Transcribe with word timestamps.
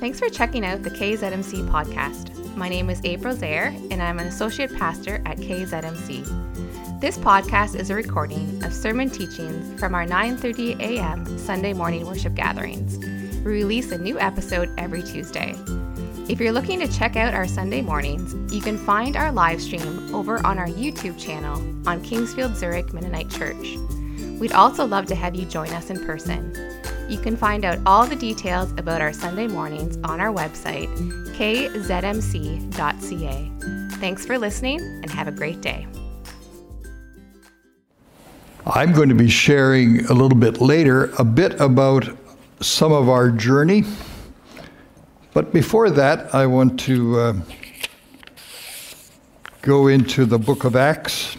Thanks 0.00 0.18
for 0.18 0.30
checking 0.30 0.64
out 0.64 0.82
the 0.82 0.88
KZMC 0.88 1.68
podcast. 1.68 2.56
My 2.56 2.70
name 2.70 2.88
is 2.88 3.02
April 3.04 3.36
Zaire, 3.36 3.66
and 3.90 4.02
I'm 4.02 4.18
an 4.18 4.28
associate 4.28 4.74
pastor 4.74 5.22
at 5.26 5.36
KZMC. 5.36 7.00
This 7.02 7.18
podcast 7.18 7.78
is 7.78 7.90
a 7.90 7.94
recording 7.94 8.64
of 8.64 8.72
sermon 8.72 9.10
teachings 9.10 9.78
from 9.78 9.94
our 9.94 10.06
9:30 10.06 10.80
a.m. 10.80 11.38
Sunday 11.38 11.74
morning 11.74 12.06
worship 12.06 12.34
gatherings. 12.34 12.96
We 13.44 13.52
release 13.52 13.92
a 13.92 13.98
new 13.98 14.18
episode 14.18 14.70
every 14.78 15.02
Tuesday. 15.02 15.54
If 16.30 16.40
you're 16.40 16.52
looking 16.52 16.80
to 16.80 16.88
check 16.88 17.16
out 17.16 17.34
our 17.34 17.46
Sunday 17.46 17.82
mornings, 17.82 18.32
you 18.54 18.62
can 18.62 18.78
find 18.78 19.16
our 19.16 19.30
live 19.30 19.60
stream 19.60 20.14
over 20.14 20.44
on 20.46 20.58
our 20.58 20.68
YouTube 20.68 21.18
channel 21.18 21.56
on 21.86 22.02
Kingsfield 22.02 22.56
Zurich 22.56 22.94
Mennonite 22.94 23.28
Church. 23.28 23.76
We'd 24.40 24.52
also 24.52 24.86
love 24.86 25.04
to 25.08 25.14
have 25.14 25.34
you 25.34 25.44
join 25.44 25.68
us 25.74 25.90
in 25.90 26.02
person. 26.06 26.79
You 27.10 27.18
can 27.18 27.36
find 27.36 27.64
out 27.64 27.78
all 27.86 28.06
the 28.06 28.14
details 28.14 28.70
about 28.78 29.00
our 29.00 29.12
Sunday 29.12 29.48
mornings 29.48 29.98
on 30.04 30.20
our 30.20 30.32
website, 30.32 30.86
kzmc.ca. 31.34 32.70
Thanks 33.98 34.24
for 34.24 34.38
listening 34.38 34.80
and 34.80 35.10
have 35.10 35.26
a 35.26 35.32
great 35.32 35.60
day. 35.60 35.88
I'm 38.64 38.92
going 38.92 39.08
to 39.08 39.16
be 39.16 39.28
sharing 39.28 40.06
a 40.06 40.12
little 40.12 40.38
bit 40.38 40.60
later 40.60 41.12
a 41.18 41.24
bit 41.24 41.60
about 41.60 42.08
some 42.60 42.92
of 42.92 43.08
our 43.08 43.28
journey. 43.28 43.82
But 45.34 45.52
before 45.52 45.90
that, 45.90 46.32
I 46.32 46.46
want 46.46 46.78
to 46.80 47.18
uh, 47.18 47.32
go 49.62 49.88
into 49.88 50.26
the 50.26 50.38
book 50.38 50.62
of 50.62 50.76
Acts 50.76 51.36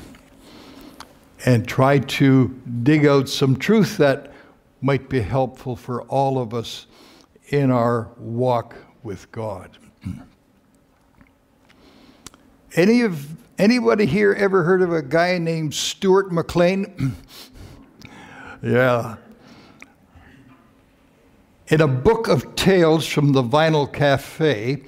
and 1.45 1.65
try 1.65 1.99
to 1.99 2.49
dig 2.83 3.05
out 3.05 3.29
some 3.29 3.55
truth 3.55 3.95
that 3.95 4.30
might 4.81 5.07
be 5.07 5.21
helpful 5.21 5.75
for 5.75 6.01
all 6.03 6.39
of 6.39 6.53
us 6.53 6.87
in 7.49 7.69
our 7.69 8.09
walk 8.17 8.75
with 9.03 9.31
God. 9.31 9.77
Any 12.75 13.01
of 13.01 13.35
anybody 13.57 14.05
here 14.05 14.33
ever 14.33 14.63
heard 14.63 14.81
of 14.81 14.93
a 14.93 15.01
guy 15.01 15.37
named 15.37 15.73
Stuart 15.73 16.31
McLean? 16.31 17.15
yeah. 18.63 19.17
In 21.67 21.81
a 21.81 21.87
book 21.87 22.27
of 22.27 22.55
tales 22.55 23.05
from 23.05 23.33
the 23.33 23.43
Vinyl 23.43 23.91
Cafe, 23.91 24.83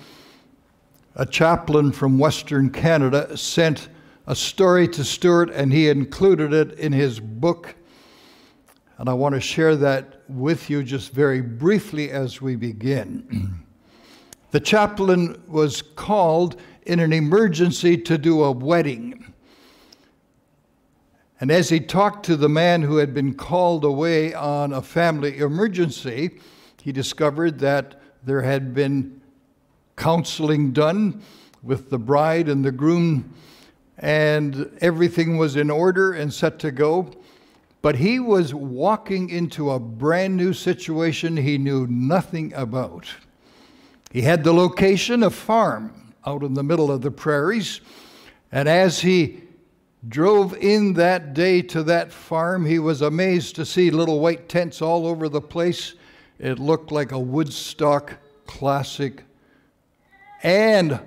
a 1.16 1.26
chaplain 1.26 1.92
from 1.92 2.18
Western 2.18 2.70
Canada 2.70 3.38
sent 3.38 3.90
a 4.28 4.36
story 4.36 4.88
to 4.88 5.04
Stuart, 5.04 5.50
and 5.52 5.72
he 5.72 5.90
included 5.90 6.54
it 6.54 6.80
in 6.80 6.94
his 6.94 7.20
book. 7.20 7.76
And 9.04 9.10
I 9.10 9.16
want 9.16 9.36
to 9.36 9.42
share 9.42 9.76
that 9.76 10.22
with 10.30 10.70
you 10.70 10.82
just 10.82 11.12
very 11.12 11.42
briefly 11.42 12.10
as 12.10 12.42
we 12.42 12.56
begin. 12.56 13.66
the 14.52 14.62
chaplain 14.62 15.44
was 15.46 15.82
called 15.82 16.56
in 16.84 17.02
an 17.02 17.12
emergency 17.12 17.98
to 17.98 18.18
do 18.18 18.42
a 18.46 18.52
wedding. 18.54 19.34
And 21.42 21.52
as 21.52 21.68
he 21.68 21.82
talked 21.82 22.26
to 22.28 22.38
the 22.38 22.48
man 22.48 22.82
who 22.82 22.96
had 22.96 23.14
been 23.14 23.34
called 23.34 23.84
away 23.84 24.34
on 24.34 24.72
a 24.72 24.82
family 24.82 25.38
emergency, 25.40 26.40
he 26.82 26.94
discovered 26.94 27.60
that 27.60 28.02
there 28.24 28.44
had 28.44 28.74
been 28.74 29.20
counseling 29.98 30.72
done 30.72 31.22
with 31.62 31.90
the 31.90 32.00
bride 32.00 32.48
and 32.48 32.64
the 32.64 32.72
groom 32.72 33.34
and 33.98 34.72
everything 34.80 35.36
was 35.36 35.58
in 35.58 35.70
order 35.70 36.14
and 36.14 36.34
set 36.34 36.58
to 36.60 36.72
go. 36.72 37.12
But 37.84 37.98
he 37.98 38.18
was 38.18 38.54
walking 38.54 39.30
into 39.30 39.70
a 39.70 39.78
brand 39.78 40.38
new 40.38 40.54
situation 40.54 41.36
he 41.36 41.58
knew 41.58 41.86
nothing 41.86 42.54
about. 42.54 43.06
He 44.10 44.22
had 44.22 44.46
the 44.46 44.54
location, 44.54 45.22
a 45.22 45.30
farm 45.30 46.14
out 46.26 46.44
in 46.44 46.54
the 46.54 46.64
middle 46.64 46.90
of 46.90 47.02
the 47.02 47.12
prairies. 47.12 47.82
And 48.54 48.70
as 48.70 49.02
he 49.02 49.42
drove 50.08 50.56
in 50.56 50.94
that 50.94 51.34
day 51.34 51.62
to 51.62 51.84
that 51.84 52.14
farm, 52.14 52.66
he 52.66 52.80
was 52.80 53.02
amazed 53.02 53.58
to 53.58 53.66
see 53.66 53.92
little 53.92 54.22
white 54.22 54.48
tents 54.48 54.82
all 54.82 55.06
over 55.06 55.28
the 55.28 55.42
place. 55.42 55.96
It 56.40 56.60
looked 56.60 56.90
like 56.90 57.12
a 57.12 57.20
Woodstock 57.20 58.16
classic. 58.48 59.26
And 60.42 61.02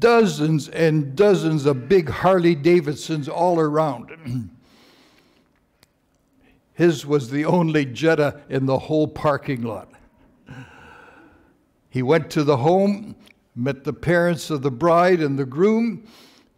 dozens 0.00 0.68
and 0.70 1.14
dozens 1.14 1.66
of 1.66 1.88
big 1.88 2.08
Harley 2.08 2.56
Davidsons 2.56 3.28
all 3.28 3.60
around. 3.60 4.50
His 6.76 7.04
was 7.04 7.30
the 7.30 7.44
only 7.44 7.84
Jetta 7.84 8.40
in 8.48 8.66
the 8.66 8.78
whole 8.78 9.08
parking 9.08 9.62
lot. 9.62 9.90
He 11.90 12.02
went 12.02 12.30
to 12.30 12.44
the 12.44 12.58
home, 12.58 13.16
met 13.56 13.82
the 13.82 13.92
parents 13.92 14.50
of 14.50 14.62
the 14.62 14.70
bride 14.70 15.20
and 15.20 15.38
the 15.38 15.44
groom, 15.44 16.06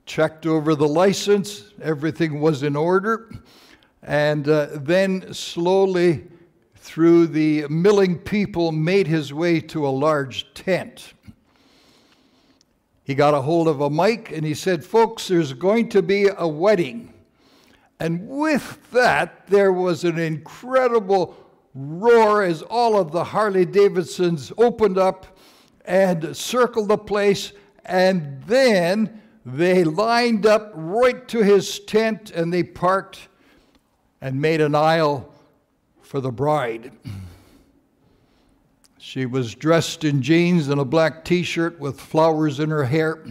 checked 0.04 0.44
over 0.44 0.74
the 0.74 0.86
license, 0.88 1.72
everything 1.80 2.40
was 2.40 2.62
in 2.62 2.76
order, 2.76 3.30
and 4.02 4.48
uh, 4.48 4.68
then 4.72 5.32
slowly, 5.32 6.26
through 6.76 7.28
the 7.28 7.66
milling 7.68 8.18
people, 8.18 8.72
made 8.72 9.06
his 9.06 9.32
way 9.32 9.60
to 9.60 9.86
a 9.86 9.90
large 9.90 10.52
tent 10.54 11.14
he 13.08 13.14
got 13.14 13.32
a 13.32 13.40
hold 13.40 13.68
of 13.68 13.80
a 13.80 13.88
mic 13.88 14.32
and 14.32 14.44
he 14.44 14.52
said, 14.52 14.84
Folks, 14.84 15.28
there's 15.28 15.54
going 15.54 15.88
to 15.88 16.02
be 16.02 16.28
a 16.28 16.46
wedding. 16.46 17.14
And 18.00 18.28
with 18.28 18.90
that, 18.92 19.46
there 19.48 19.72
was 19.72 20.04
an 20.04 20.18
incredible 20.18 21.36
roar 21.74 22.42
as 22.42 22.62
all 22.62 22.96
of 22.96 23.12
the 23.12 23.24
Harley 23.24 23.64
Davidsons 23.64 24.52
opened 24.56 24.98
up 24.98 25.38
and 25.84 26.36
circled 26.36 26.88
the 26.88 26.98
place. 26.98 27.52
And 27.84 28.42
then 28.44 29.20
they 29.44 29.82
lined 29.82 30.46
up 30.46 30.72
right 30.74 31.26
to 31.28 31.42
his 31.42 31.80
tent 31.80 32.30
and 32.30 32.52
they 32.52 32.62
parked 32.62 33.28
and 34.20 34.40
made 34.40 34.60
an 34.60 34.74
aisle 34.74 35.32
for 36.02 36.20
the 36.20 36.30
bride. 36.30 36.92
She 38.98 39.26
was 39.26 39.54
dressed 39.54 40.04
in 40.04 40.22
jeans 40.22 40.68
and 40.68 40.80
a 40.80 40.84
black 40.84 41.24
t 41.24 41.42
shirt 41.42 41.80
with 41.80 42.00
flowers 42.00 42.60
in 42.60 42.70
her 42.70 42.84
hair. 42.84 43.24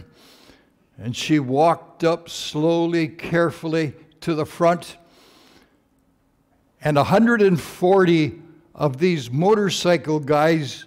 And 0.98 1.14
she 1.14 1.38
walked 1.38 2.02
up 2.02 2.28
slowly, 2.28 3.06
carefully 3.06 3.94
to 4.28 4.34
the 4.34 4.44
front. 4.44 4.98
And 6.82 6.98
140 6.98 8.42
of 8.74 8.98
these 8.98 9.30
motorcycle 9.30 10.20
guys, 10.20 10.84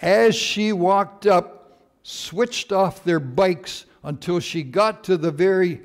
as 0.00 0.34
she 0.34 0.72
walked 0.72 1.26
up, 1.26 1.78
switched 2.02 2.72
off 2.72 3.04
their 3.04 3.20
bikes 3.20 3.84
until 4.02 4.40
she 4.40 4.62
got 4.62 5.04
to 5.04 5.18
the 5.18 5.30
very 5.30 5.82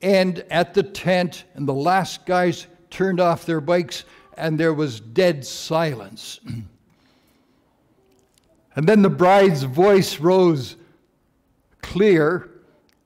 end 0.00 0.42
at 0.50 0.72
the 0.72 0.82
tent, 0.82 1.44
and 1.52 1.68
the 1.68 1.74
last 1.74 2.24
guys 2.24 2.66
turned 2.88 3.20
off 3.20 3.44
their 3.44 3.60
bikes 3.60 4.04
and 4.38 4.58
there 4.58 4.72
was 4.72 5.00
dead 5.00 5.44
silence. 5.44 6.40
and 8.74 8.88
then 8.88 9.02
the 9.02 9.10
bride's 9.10 9.64
voice 9.64 10.18
rose 10.18 10.76
clear 11.82 12.48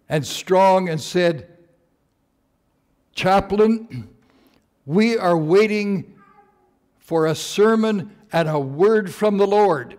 and 0.09 0.25
strong 0.25 0.89
and 0.89 1.01
said, 1.01 1.51
Chaplain, 3.15 4.09
we 4.87 5.17
are 5.17 5.37
waiting 5.37 6.15
for 6.99 7.27
a 7.27 7.35
sermon 7.35 8.15
and 8.33 8.49
a 8.49 8.59
word 8.59 9.13
from 9.13 9.37
the 9.39 9.47
Lord. 9.47 9.97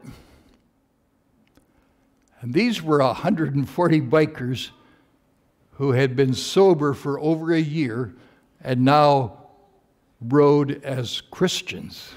And 2.41 2.53
these 2.53 2.81
were 2.81 2.99
140 2.99 4.01
bikers 4.01 4.69
who 5.71 5.91
had 5.91 6.15
been 6.15 6.33
sober 6.33 6.93
for 6.93 7.19
over 7.19 7.53
a 7.53 7.59
year 7.59 8.13
and 8.61 8.83
now 8.83 9.37
rode 10.21 10.83
as 10.83 11.21
Christians. 11.21 12.13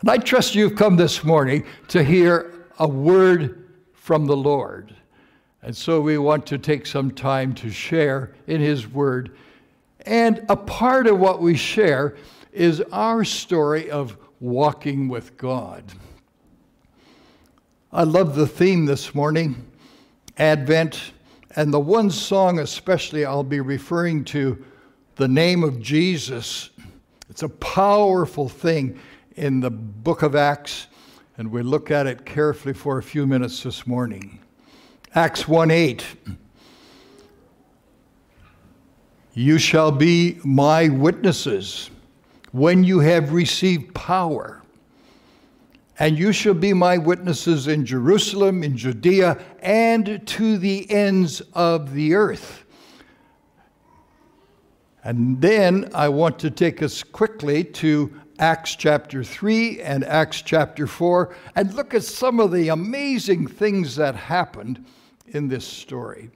And 0.00 0.10
I 0.10 0.18
trust 0.18 0.54
you've 0.54 0.76
come 0.76 0.96
this 0.96 1.24
morning 1.24 1.64
to 1.88 2.02
hear 2.02 2.66
a 2.78 2.86
word 2.86 3.70
from 3.94 4.26
the 4.26 4.36
Lord. 4.36 4.94
And 5.62 5.76
so 5.76 6.00
we 6.00 6.18
want 6.18 6.46
to 6.46 6.58
take 6.58 6.86
some 6.86 7.10
time 7.10 7.54
to 7.54 7.70
share 7.70 8.34
in 8.46 8.60
His 8.60 8.86
Word. 8.86 9.36
And 10.06 10.46
a 10.48 10.56
part 10.56 11.08
of 11.08 11.18
what 11.18 11.42
we 11.42 11.56
share 11.56 12.16
is 12.52 12.80
our 12.92 13.24
story 13.24 13.90
of 13.90 14.16
walking 14.40 15.08
with 15.08 15.36
God. 15.36 15.82
I 17.92 18.04
love 18.04 18.36
the 18.36 18.46
theme 18.46 18.86
this 18.86 19.14
morning, 19.14 19.66
Advent, 20.38 21.12
and 21.56 21.72
the 21.72 21.80
one 21.80 22.10
song 22.10 22.60
especially 22.60 23.24
I'll 23.24 23.42
be 23.42 23.60
referring 23.60 24.24
to, 24.26 24.64
the 25.16 25.26
name 25.26 25.64
of 25.64 25.80
Jesus. 25.80 26.70
It's 27.30 27.42
a 27.42 27.48
powerful 27.48 28.48
thing 28.48 29.00
in 29.34 29.60
the 29.60 29.70
book 29.70 30.22
of 30.22 30.36
Acts, 30.36 30.86
and 31.38 31.50
we 31.50 31.62
look 31.62 31.90
at 31.90 32.06
it 32.06 32.24
carefully 32.24 32.74
for 32.74 32.98
a 32.98 33.02
few 33.02 33.26
minutes 33.26 33.62
this 33.62 33.86
morning. 33.86 34.40
Acts 35.14 35.48
1 35.48 35.70
8. 35.70 36.04
You 39.38 39.58
shall 39.58 39.92
be 39.92 40.40
my 40.44 40.88
witnesses 40.88 41.90
when 42.52 42.82
you 42.82 43.00
have 43.00 43.34
received 43.34 43.94
power. 43.94 44.62
And 45.98 46.18
you 46.18 46.32
shall 46.32 46.54
be 46.54 46.72
my 46.72 46.96
witnesses 46.96 47.66
in 47.68 47.84
Jerusalem, 47.84 48.64
in 48.64 48.78
Judea, 48.78 49.36
and 49.60 50.26
to 50.26 50.56
the 50.56 50.90
ends 50.90 51.42
of 51.52 51.92
the 51.92 52.14
earth. 52.14 52.64
And 55.04 55.38
then 55.38 55.90
I 55.92 56.08
want 56.08 56.38
to 56.38 56.50
take 56.50 56.82
us 56.82 57.02
quickly 57.02 57.62
to 57.62 58.18
Acts 58.38 58.74
chapter 58.74 59.22
3 59.22 59.82
and 59.82 60.02
Acts 60.04 60.40
chapter 60.40 60.86
4 60.86 61.36
and 61.54 61.74
look 61.74 61.92
at 61.92 62.04
some 62.04 62.40
of 62.40 62.52
the 62.52 62.68
amazing 62.68 63.48
things 63.48 63.96
that 63.96 64.14
happened 64.14 64.82
in 65.26 65.48
this 65.48 65.66
story. 65.66 66.30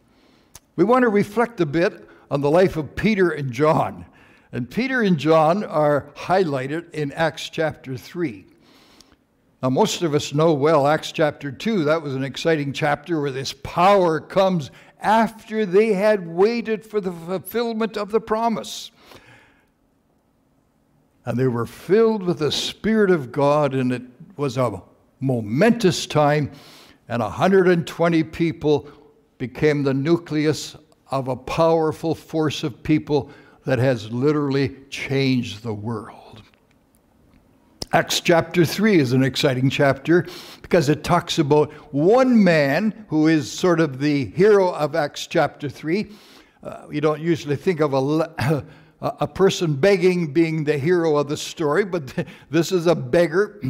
We 0.77 0.85
want 0.85 1.05
to 1.05 1.09
reflect 1.09 1.63
a 1.63 1.67
bit 1.67 2.10
on 2.31 2.41
the 2.41 2.51
life 2.51 2.77
of 2.77 2.95
Peter 2.95 3.31
and 3.31 3.53
John. 3.53 4.07
And 4.53 4.71
Peter 4.71 5.03
and 5.03 5.19
John 5.19 5.65
are 5.65 6.11
highlighted 6.15 6.93
in 6.93 7.13
Acts 7.13 7.49
chapter 7.49 7.97
3. 7.97 8.47
Now, 9.63 9.71
most 9.71 10.03
of 10.03 10.15
us 10.15 10.33
know 10.33 10.55
well 10.55 10.87
Acts 10.87 11.13
chapter 11.13 11.53
2. 11.53 11.85
That 11.85 12.03
was 12.03 12.15
an 12.15 12.25
exciting 12.25 12.73
chapter 12.73 13.21
where 13.21 13.31
this 13.31 13.53
power 13.53 14.21
comes 14.21 14.71
after 15.01 15.67
they 15.67 15.93
had 15.93 16.27
waited 16.27 16.85
for 16.85 17.01
the 17.01 17.13
fulfillment 17.13 17.97
of 17.97 18.11
the 18.11 18.21
promise. 18.21 18.91
And 21.27 21.39
they 21.39 21.49
were 21.49 21.67
filled 21.67 22.23
with 22.23 22.39
the 22.39 22.53
Spirit 22.53 23.11
of 23.11 23.31
God, 23.31 23.75
and 23.75 23.93
it 23.93 24.03
was 24.37 24.57
a 24.57 24.83
momentous 25.21 26.07
time, 26.07 26.51
and 27.09 27.23
120 27.23 28.23
people 28.25 28.89
became 29.37 29.83
the 29.83 29.95
nucleus 29.95 30.77
of 31.11 31.29
a 31.29 31.37
powerful 31.37 32.15
force 32.15 32.63
of 32.63 32.83
people 32.83 33.31
that 33.67 33.79
has 33.79 34.11
literally 34.11 34.77
changed 34.89 35.63
the 35.63 35.75
world. 35.75 36.43
Acts 37.93 38.21
chapter 38.21 38.65
3 38.65 39.01
is 39.01 39.13
an 39.13 39.25
exciting 39.25 39.69
chapter 39.69 40.27
because 40.63 40.89
it 40.89 41.03
talks 41.03 41.41
about 41.41 41.73
one 41.93 42.43
man 42.43 43.05
who 43.09 43.27
is 43.27 43.51
sort 43.51 43.81
of 43.81 43.99
the 43.99 44.27
hero 44.27 44.73
of 44.73 44.95
Acts 44.95 45.27
chapter 45.27 45.69
3. 45.69 46.09
Uh, 46.63 46.87
you 46.89 47.01
don't 47.01 47.21
usually 47.21 47.57
think 47.57 47.81
of 47.81 47.93
a, 47.95 48.65
a 49.01 49.27
person 49.27 49.75
begging 49.75 50.33
being 50.33 50.63
the 50.63 50.79
hero 50.79 51.17
of 51.17 51.29
the 51.29 51.37
story, 51.37 51.85
but 51.85 52.15
this 52.51 52.71
is 52.71 52.87
a 52.87 52.95
beggar 52.95 53.61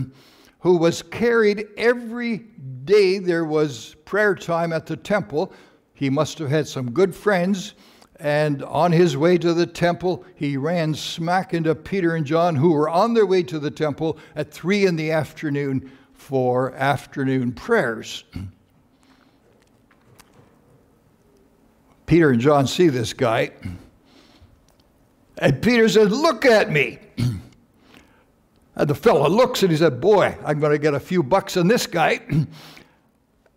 who 0.58 0.76
was 0.76 1.00
carried 1.00 1.68
every 1.78 2.38
day. 2.84 3.18
There 3.18 3.46
was 3.46 3.96
prayer 4.04 4.34
time 4.34 4.74
at 4.74 4.84
the 4.84 4.96
temple. 4.96 5.54
He 6.00 6.08
must 6.08 6.38
have 6.38 6.48
had 6.48 6.66
some 6.66 6.92
good 6.92 7.14
friends. 7.14 7.74
And 8.18 8.62
on 8.62 8.90
his 8.90 9.18
way 9.18 9.36
to 9.36 9.52
the 9.52 9.66
temple, 9.66 10.24
he 10.34 10.56
ran 10.56 10.94
smack 10.94 11.52
into 11.52 11.74
Peter 11.74 12.14
and 12.14 12.24
John, 12.24 12.56
who 12.56 12.72
were 12.72 12.88
on 12.88 13.12
their 13.12 13.26
way 13.26 13.42
to 13.42 13.58
the 13.58 13.70
temple 13.70 14.16
at 14.34 14.50
three 14.50 14.86
in 14.86 14.96
the 14.96 15.10
afternoon 15.10 15.92
for 16.14 16.72
afternoon 16.74 17.52
prayers. 17.52 18.24
Peter 22.06 22.30
and 22.30 22.40
John 22.40 22.66
see 22.66 22.88
this 22.88 23.12
guy. 23.12 23.50
And 25.36 25.60
Peter 25.60 25.86
said, 25.86 26.12
Look 26.12 26.46
at 26.46 26.72
me. 26.72 26.98
and 28.74 28.88
the 28.88 28.94
fellow 28.94 29.28
looks 29.28 29.62
and 29.62 29.70
he 29.70 29.76
said, 29.76 30.00
Boy, 30.00 30.34
I'm 30.46 30.60
going 30.60 30.72
to 30.72 30.78
get 30.78 30.94
a 30.94 31.00
few 31.00 31.22
bucks 31.22 31.58
on 31.58 31.68
this 31.68 31.86
guy. 31.86 32.22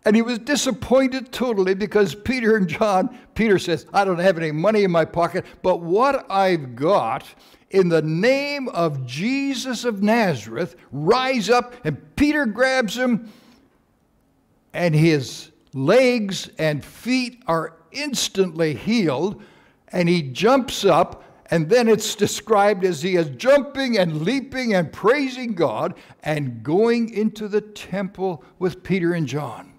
and 0.04 0.14
he 0.14 0.22
was 0.22 0.38
disappointed 0.38 1.32
totally 1.32 1.74
because 1.74 2.14
Peter 2.14 2.56
and 2.56 2.68
John, 2.68 3.18
Peter 3.34 3.58
says, 3.58 3.86
I 3.92 4.04
don't 4.04 4.18
have 4.18 4.36
any 4.36 4.52
money 4.52 4.84
in 4.84 4.90
my 4.90 5.04
pocket, 5.04 5.46
but 5.62 5.80
what 5.80 6.30
I've 6.30 6.76
got 6.76 7.24
in 7.70 7.88
the 7.88 8.02
name 8.02 8.68
of 8.68 9.06
Jesus 9.06 9.84
of 9.84 10.02
Nazareth, 10.02 10.76
rise 10.92 11.50
up. 11.50 11.74
And 11.84 12.14
Peter 12.16 12.46
grabs 12.46 12.96
him, 12.96 13.32
and 14.72 14.94
his 14.94 15.50
legs 15.72 16.50
and 16.58 16.84
feet 16.84 17.42
are 17.46 17.76
instantly 17.90 18.74
healed. 18.74 19.42
And 19.88 20.08
he 20.08 20.22
jumps 20.22 20.84
up 20.84 21.24
and 21.50 21.68
then 21.68 21.88
it's 21.88 22.14
described 22.14 22.84
as 22.84 23.02
he 23.02 23.16
is 23.16 23.28
jumping 23.30 23.98
and 23.98 24.22
leaping 24.22 24.74
and 24.74 24.92
praising 24.92 25.54
God 25.54 25.94
and 26.22 26.62
going 26.62 27.12
into 27.12 27.48
the 27.48 27.60
temple 27.60 28.42
with 28.58 28.82
Peter 28.82 29.12
and 29.12 29.26
John. 29.26 29.73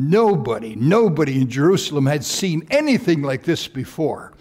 Nobody, 0.00 0.76
nobody 0.76 1.40
in 1.40 1.50
Jerusalem 1.50 2.06
had 2.06 2.24
seen 2.24 2.64
anything 2.70 3.20
like 3.20 3.42
this 3.42 3.66
before. 3.66 4.32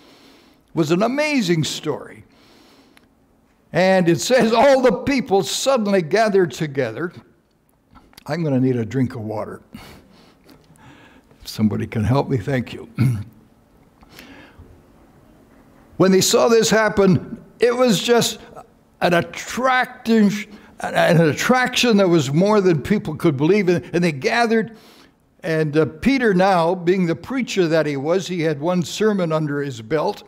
It 0.68 0.76
was 0.76 0.92
an 0.92 1.02
amazing 1.02 1.64
story. 1.64 2.26
And 3.74 4.08
it 4.08 4.22
says 4.22 4.54
all 4.54 4.82
the 4.84 4.92
people 4.92 5.42
suddenly 5.42 6.04
gathered 6.04 6.52
together. 6.52 7.12
I'm 8.28 8.44
going 8.44 8.54
to 8.54 8.60
need 8.60 8.76
a 8.76 8.86
drink 8.86 9.16
of 9.16 9.22
water. 9.22 9.64
If 11.42 11.48
somebody 11.48 11.88
can 11.88 12.04
help 12.04 12.30
me, 12.30 12.38
thank 12.38 12.72
you. 12.72 12.88
When 15.98 16.12
they 16.12 16.22
saw 16.22 16.48
this 16.48 16.70
happen, 16.70 17.44
it 17.60 17.76
was 17.76 18.00
just 18.00 18.38
an 19.02 19.16
attractive, 19.16 20.46
an 20.80 21.20
attraction 21.20 21.98
that 21.98 22.08
was 22.08 22.32
more 22.32 22.62
than 22.62 22.84
people 22.84 23.16
could 23.16 23.36
believe 23.36 23.68
in. 23.68 23.84
And 23.94 24.04
they 24.04 24.12
gathered, 24.12 24.78
and 25.48 25.78
uh, 25.78 25.86
Peter, 25.86 26.34
now 26.34 26.76
being 26.76 27.06
the 27.06 27.16
preacher 27.16 27.70
that 27.70 27.86
he 27.86 27.96
was, 27.96 28.28
he 28.28 28.42
had 28.42 28.60
one 28.60 28.84
sermon 28.84 29.32
under 29.32 29.62
his 29.62 29.82
belt. 29.82 30.22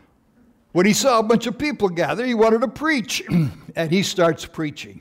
when 0.72 0.84
he 0.84 0.92
saw 0.92 1.20
a 1.20 1.22
bunch 1.22 1.46
of 1.46 1.56
people 1.56 1.88
gather, 1.88 2.26
he 2.26 2.34
wanted 2.34 2.62
to 2.62 2.68
preach, 2.68 3.22
and 3.76 3.92
he 3.92 4.02
starts 4.02 4.44
preaching. 4.46 5.00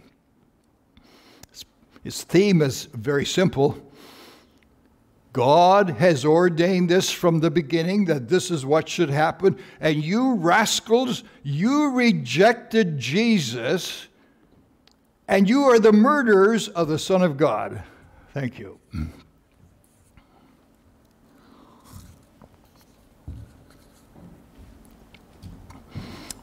His 2.04 2.24
theme 2.24 2.62
is 2.62 2.86
very 2.94 3.26
simple 3.26 3.76
God 5.34 5.90
has 5.90 6.24
ordained 6.24 6.90
this 6.90 7.12
from 7.12 7.40
the 7.40 7.52
beginning 7.52 8.06
that 8.06 8.30
this 8.30 8.52
is 8.52 8.64
what 8.64 8.88
should 8.88 9.10
happen. 9.10 9.58
And 9.80 10.04
you 10.04 10.36
rascals, 10.36 11.24
you 11.42 11.92
rejected 11.92 13.00
Jesus, 13.00 14.08
and 15.28 15.50
you 15.50 15.64
are 15.64 15.80
the 15.80 15.92
murderers 15.94 16.68
of 16.70 16.88
the 16.88 17.00
Son 17.00 17.24
of 17.24 17.38
God. 17.38 17.82
Thank 18.34 18.60
you. 18.60 18.80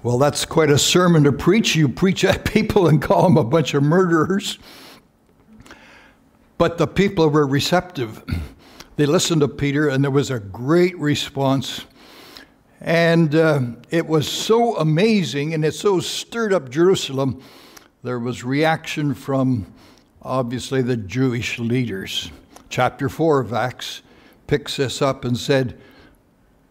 Well, 0.04 0.18
that's 0.18 0.44
quite 0.44 0.68
a 0.68 0.78
sermon 0.78 1.24
to 1.24 1.32
preach. 1.32 1.74
You 1.74 1.88
preach 1.88 2.26
at 2.26 2.44
people 2.52 2.88
and 2.88 3.00
call 3.00 3.22
them 3.22 3.38
a 3.38 3.42
bunch 3.42 3.72
of 3.72 3.82
murderers. 3.82 4.58
But 6.58 6.76
the 6.76 6.86
people 6.86 7.30
were 7.30 7.46
receptive. 7.46 8.22
They 8.96 9.06
listened 9.06 9.40
to 9.40 9.48
Peter, 9.48 9.88
and 9.88 10.04
there 10.04 10.10
was 10.12 10.30
a 10.30 10.38
great 10.38 10.96
response. 11.00 11.84
And 12.80 13.34
uh, 13.34 13.62
it 13.90 14.06
was 14.06 14.28
so 14.28 14.76
amazing, 14.76 15.52
and 15.52 15.64
it 15.64 15.74
so 15.74 15.98
stirred 15.98 16.52
up 16.52 16.70
Jerusalem. 16.70 17.42
There 18.04 18.20
was 18.20 18.44
reaction 18.44 19.12
from 19.12 19.66
obviously 20.22 20.80
the 20.80 20.96
Jewish 20.96 21.58
leaders. 21.58 22.30
Chapter 22.68 23.08
4 23.08 23.40
of 23.40 23.52
Acts 23.52 24.02
picks 24.46 24.76
this 24.76 25.02
up 25.02 25.24
and 25.24 25.36
said, 25.36 25.76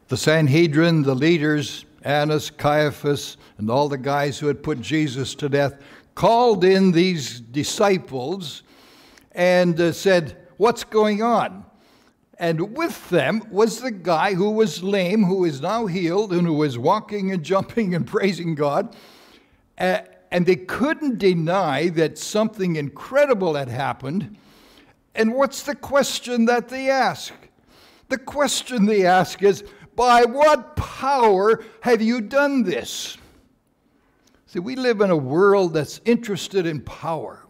The 0.07 0.15
Sanhedrin, 0.15 1.03
the 1.03 1.15
leaders, 1.15 1.83
Annas, 2.03 2.49
Caiaphas, 2.49 3.37
and 3.57 3.69
all 3.69 3.89
the 3.89 3.97
guys 3.97 4.37
who 4.39 4.47
had 4.47 4.61
put 4.61 4.81
Jesus 4.81 5.35
to 5.35 5.49
death, 5.49 5.81
called 6.15 6.63
in 6.63 6.91
these 6.91 7.39
disciples 7.39 8.63
and 9.31 9.79
uh, 9.79 9.91
said, 9.91 10.37
What's 10.57 10.83
going 10.83 11.23
on? 11.23 11.65
And 12.37 12.75
with 12.75 13.09
them 13.09 13.43
was 13.49 13.81
the 13.81 13.91
guy 13.91 14.33
who 14.33 14.51
was 14.51 14.83
lame, 14.83 15.23
who 15.23 15.45
is 15.45 15.61
now 15.61 15.85
healed, 15.85 16.33
and 16.33 16.45
who 16.45 16.53
was 16.53 16.77
walking 16.77 17.31
and 17.31 17.43
jumping 17.43 17.95
and 17.95 18.05
praising 18.07 18.55
God. 18.55 18.95
Uh, 19.77 19.99
and 20.31 20.45
they 20.45 20.55
couldn't 20.55 21.19
deny 21.19 21.89
that 21.89 22.17
something 22.17 22.75
incredible 22.75 23.55
had 23.55 23.69
happened. 23.69 24.35
And 25.15 25.35
what's 25.35 25.63
the 25.63 25.75
question 25.75 26.45
that 26.45 26.69
they 26.69 26.89
ask? 26.89 27.33
The 28.09 28.17
question 28.17 28.85
they 28.85 29.05
ask 29.05 29.43
is, 29.43 29.63
By 29.95 30.25
what 30.25 30.75
power 30.75 31.63
have 31.81 32.01
you 32.01 32.21
done 32.21 32.63
this? 32.63 33.17
See, 34.47 34.59
we 34.59 34.75
live 34.75 35.01
in 35.01 35.09
a 35.09 35.17
world 35.17 35.73
that's 35.73 36.01
interested 36.05 36.65
in 36.65 36.81
power. 36.81 37.43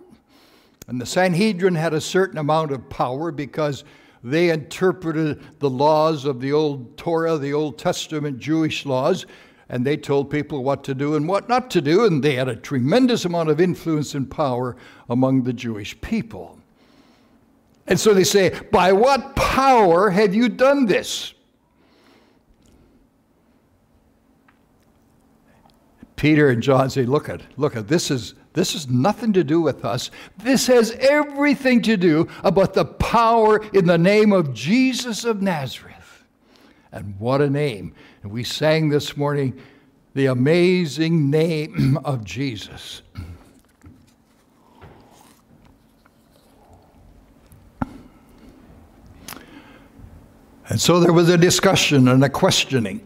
And 0.87 0.99
the 0.99 1.05
Sanhedrin 1.05 1.75
had 1.75 1.93
a 1.93 2.01
certain 2.01 2.37
amount 2.37 2.71
of 2.71 2.89
power 2.89 3.31
because 3.31 3.83
they 4.23 4.49
interpreted 4.49 5.59
the 5.59 5.69
laws 5.69 6.25
of 6.25 6.39
the 6.39 6.53
old 6.53 6.97
Torah, 6.97 7.37
the 7.37 7.53
Old 7.53 7.77
Testament 7.77 8.39
Jewish 8.39 8.85
laws, 8.85 9.25
and 9.69 9.85
they 9.85 9.97
told 9.97 10.29
people 10.29 10.63
what 10.63 10.83
to 10.85 10.93
do 10.93 11.15
and 11.15 11.27
what 11.27 11.49
not 11.49 11.69
to 11.71 11.81
do, 11.81 12.05
and 12.05 12.23
they 12.23 12.35
had 12.35 12.47
a 12.47 12.55
tremendous 12.55 13.25
amount 13.25 13.49
of 13.49 13.59
influence 13.59 14.15
and 14.15 14.29
power 14.29 14.75
among 15.09 15.43
the 15.43 15.53
Jewish 15.53 15.99
people. 15.99 16.57
And 17.87 17.99
so 17.99 18.13
they 18.13 18.23
say, 18.23 18.57
By 18.71 18.93
what 18.93 19.35
power 19.35 20.09
have 20.09 20.33
you 20.33 20.47
done 20.47 20.85
this? 20.85 21.33
Peter 26.23 26.51
and 26.51 26.63
John 26.63 26.89
say, 26.89 27.03
Look 27.03 27.27
at, 27.27 27.41
look 27.57 27.75
at, 27.75 27.89
this 27.89 28.09
is 28.09 28.33
this 28.53 28.71
has 28.71 28.87
nothing 28.87 29.33
to 29.33 29.43
do 29.43 29.59
with 29.59 29.83
us. 29.83 30.09
This 30.37 30.67
has 30.67 30.91
everything 30.91 31.81
to 31.81 31.97
do 31.97 32.29
about 32.45 32.73
the 32.73 32.85
power 32.85 33.61
in 33.73 33.87
the 33.87 33.97
name 33.97 34.31
of 34.31 34.53
Jesus 34.53 35.25
of 35.25 35.41
Nazareth. 35.41 36.23
And 36.93 37.19
what 37.19 37.41
a 37.41 37.49
name. 37.49 37.93
And 38.21 38.31
we 38.31 38.45
sang 38.45 38.87
this 38.87 39.17
morning 39.17 39.59
the 40.13 40.27
amazing 40.27 41.29
name 41.29 41.99
of 42.05 42.23
Jesus. 42.23 43.01
And 50.69 50.79
so 50.79 51.01
there 51.01 51.11
was 51.11 51.27
a 51.27 51.37
discussion 51.37 52.07
and 52.07 52.23
a 52.23 52.29
questioning. 52.29 53.05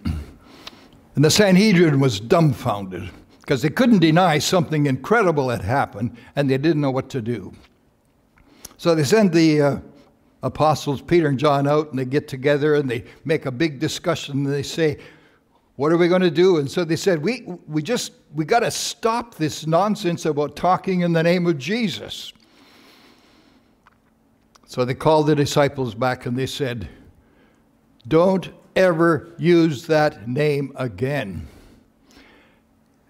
And 1.18 1.26
the 1.26 1.32
Sanhedrin 1.32 2.00
was 2.00 2.20
dumbfounded 2.20 3.10
because 3.42 3.64
they 3.64 3.72
couldn't 3.72 4.02
deny 4.02 4.38
something 4.38 4.86
incredible 4.86 5.50
had 5.50 5.64
happened 5.64 6.16
and 6.36 6.48
they 6.48 6.60
didn't 6.60 6.80
know 6.80 6.92
what 6.92 7.10
to 7.10 7.24
do. 7.24 7.52
So 8.78 8.94
they 8.94 9.04
send 9.04 9.34
the 9.34 9.60
uh, 9.60 9.80
apostles, 10.44 11.02
Peter 11.02 11.28
and 11.28 11.40
John, 11.40 11.68
out 11.68 11.90
and 11.90 11.98
they 11.98 12.06
get 12.06 12.28
together 12.28 12.76
and 12.76 12.88
they 12.88 13.04
make 13.26 13.48
a 13.48 13.52
big 13.52 13.80
discussion 13.80 14.46
and 14.46 14.54
they 14.54 14.62
say, 14.62 15.00
What 15.76 15.92
are 15.92 15.98
we 15.98 16.08
going 16.08 16.22
to 16.22 16.30
do? 16.30 16.58
And 16.58 16.70
so 16.70 16.86
they 16.86 16.96
said, 16.96 17.24
We, 17.24 17.42
we 17.68 17.82
just, 17.82 18.12
we 18.36 18.46
got 18.46 18.60
to 18.60 18.70
stop 18.70 19.34
this 19.34 19.66
nonsense 19.66 20.28
about 20.28 20.56
talking 20.56 21.02
in 21.02 21.14
the 21.14 21.24
name 21.24 21.48
of 21.48 21.58
Jesus. 21.58 22.32
So 24.68 24.86
they 24.86 24.94
called 24.94 25.26
the 25.26 25.36
disciples 25.36 25.96
back 25.96 26.28
and 26.28 26.38
they 26.38 26.46
said, 26.46 26.88
Don't 28.08 28.52
ever 28.78 29.30
use 29.38 29.88
that 29.88 30.28
name 30.28 30.72
again. 30.76 31.48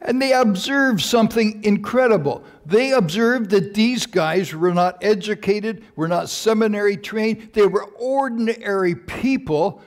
And 0.01 0.21
they 0.21 0.31
observed 0.31 1.01
something 1.01 1.63
incredible. 1.63 2.43
They 2.65 2.91
observed 2.91 3.49
that 3.49 3.73
these 3.73 4.05
guys 4.05 4.55
were 4.55 4.73
not 4.73 5.03
educated, 5.03 5.83
were 5.95 6.07
not 6.07 6.29
seminary 6.29 6.95
trained, 6.95 7.49
they 7.53 7.67
were 7.67 7.83
ordinary 7.99 8.95
people, 8.95 9.81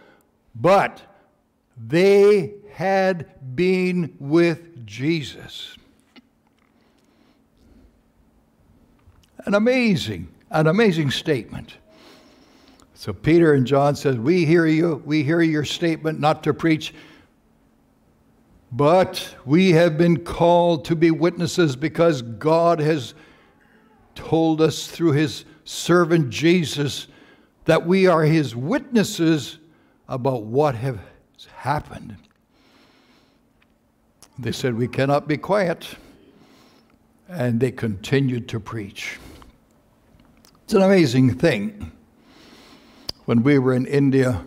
but 0.54 1.00
they 1.76 2.54
had 2.72 3.56
been 3.56 4.14
with 4.18 4.84
Jesus. 4.84 5.76
An 9.46 9.54
amazing, 9.54 10.28
an 10.50 10.66
amazing 10.66 11.10
statement. 11.10 11.76
So 13.00 13.12
Peter 13.12 13.54
and 13.54 13.66
John 13.66 13.96
says, 13.96 14.16
"We 14.16 14.44
hear 14.44 14.66
you. 14.66 15.02
We 15.06 15.22
hear 15.22 15.40
your 15.40 15.64
statement 15.64 16.20
not 16.20 16.42
to 16.44 16.52
preach 16.52 16.92
but 18.72 19.34
we 19.44 19.72
have 19.72 19.98
been 19.98 20.22
called 20.22 20.84
to 20.86 20.94
be 20.94 21.10
witnesses 21.10 21.74
because 21.74 22.22
God 22.22 22.78
has 22.78 23.14
told 24.14 24.60
us 24.60 24.86
through 24.86 25.12
his 25.12 25.44
servant 25.64 26.30
Jesus 26.30 27.08
that 27.64 27.86
we 27.86 28.06
are 28.06 28.22
his 28.22 28.54
witnesses 28.54 29.58
about 30.08 30.44
what 30.44 30.74
has 30.76 30.98
happened. 31.54 32.16
They 34.38 34.52
said, 34.52 34.76
We 34.76 34.88
cannot 34.88 35.26
be 35.26 35.36
quiet. 35.36 35.86
And 37.28 37.60
they 37.60 37.70
continued 37.70 38.48
to 38.48 38.58
preach. 38.58 39.18
It's 40.64 40.74
an 40.74 40.82
amazing 40.82 41.38
thing. 41.38 41.92
When 43.30 43.44
we 43.44 43.60
were 43.60 43.74
in 43.74 43.86
India, 43.86 44.44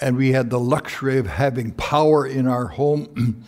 and 0.00 0.16
we 0.16 0.32
had 0.32 0.50
the 0.50 0.58
luxury 0.58 1.18
of 1.18 1.28
having 1.28 1.70
power 1.70 2.26
in 2.26 2.48
our 2.48 2.66
home, 2.66 3.44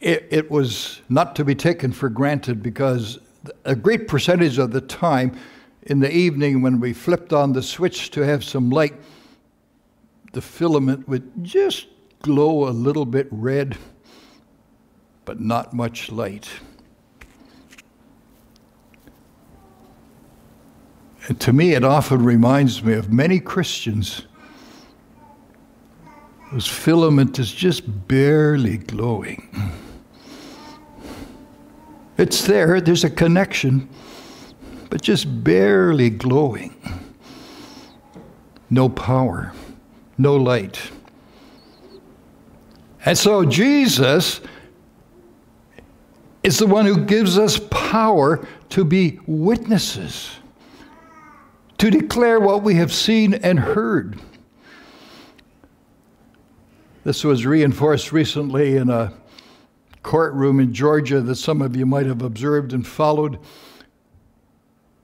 it, 0.00 0.26
it, 0.32 0.50
was 0.50 1.00
not 1.08 1.36
to 1.36 1.44
be 1.44 1.54
taken 1.54 1.92
for 1.92 2.08
granted 2.08 2.60
because 2.60 3.20
a 3.64 3.76
great 3.76 4.08
percentage 4.08 4.58
of 4.58 4.72
the 4.72 4.80
time 4.80 5.38
in 5.82 6.00
the 6.00 6.12
evening 6.12 6.60
when 6.60 6.80
we 6.80 6.92
flipped 6.92 7.32
on 7.32 7.52
the 7.52 7.62
switch 7.62 8.10
to 8.10 8.22
have 8.22 8.42
some 8.42 8.68
light, 8.68 8.94
the 10.32 10.42
filament 10.42 11.06
would 11.06 11.44
just 11.44 11.86
glow 12.22 12.68
a 12.68 12.70
little 12.70 13.06
bit 13.06 13.28
red, 13.30 13.78
but 15.24 15.38
not 15.38 15.72
much 15.72 16.10
light. 16.10 16.48
To 21.34 21.52
me, 21.52 21.72
it 21.72 21.84
often 21.84 22.24
reminds 22.24 22.82
me 22.82 22.94
of 22.94 23.12
many 23.12 23.38
Christians 23.40 24.22
whose 26.44 26.66
filament 26.66 27.38
is 27.38 27.52
just 27.52 28.08
barely 28.08 28.78
glowing. 28.78 29.48
It's 32.16 32.46
there, 32.46 32.80
there's 32.80 33.04
a 33.04 33.10
connection, 33.10 33.88
but 34.90 35.02
just 35.02 35.44
barely 35.44 36.10
glowing. 36.10 36.74
No 38.70 38.88
power, 38.88 39.52
no 40.16 40.36
light. 40.36 40.80
And 43.04 43.16
so 43.16 43.44
Jesus 43.44 44.40
is 46.42 46.58
the 46.58 46.66
one 46.66 46.86
who 46.86 47.04
gives 47.04 47.38
us 47.38 47.60
power 47.70 48.46
to 48.70 48.84
be 48.84 49.20
witnesses, 49.26 50.37
to 51.78 51.90
declare 51.90 52.40
what 52.40 52.62
we 52.62 52.74
have 52.74 52.92
seen 52.92 53.34
and 53.34 53.58
heard. 53.58 54.18
This 57.04 57.22
was 57.24 57.46
reinforced 57.46 58.12
recently 58.12 58.76
in 58.76 58.90
a 58.90 59.12
courtroom 60.02 60.58
in 60.58 60.74
Georgia 60.74 61.20
that 61.20 61.36
some 61.36 61.62
of 61.62 61.76
you 61.76 61.86
might 61.86 62.06
have 62.06 62.22
observed 62.22 62.72
and 62.72 62.86
followed, 62.86 63.38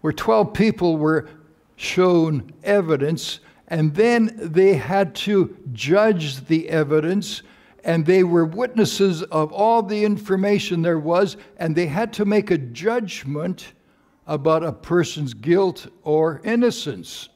where 0.01 0.13
12 0.13 0.53
people 0.53 0.97
were 0.97 1.29
shown 1.77 2.53
evidence, 2.65 3.41
and 3.69 3.95
then 3.95 4.33
they 4.37 4.75
had 4.75 5.15
to 5.15 5.57
judge 5.73 6.47
the 6.47 6.69
evidence, 6.69 7.43
and 7.85 8.05
they 8.05 8.25
were 8.25 8.45
witnesses 8.45 9.23
of 9.25 9.53
all 9.53 9.83
the 9.83 10.05
information 10.05 10.83
there 10.83 10.99
was, 10.99 11.37
and 11.57 11.77
they 11.77 11.87
had 11.87 12.13
to 12.13 12.25
make 12.25 12.51
a 12.51 12.59
judgment 12.59 13.73
about 14.27 14.65
a 14.65 14.73
person's 14.73 15.35
guilt 15.35 15.87
or 16.03 16.41
innocence. 16.45 17.29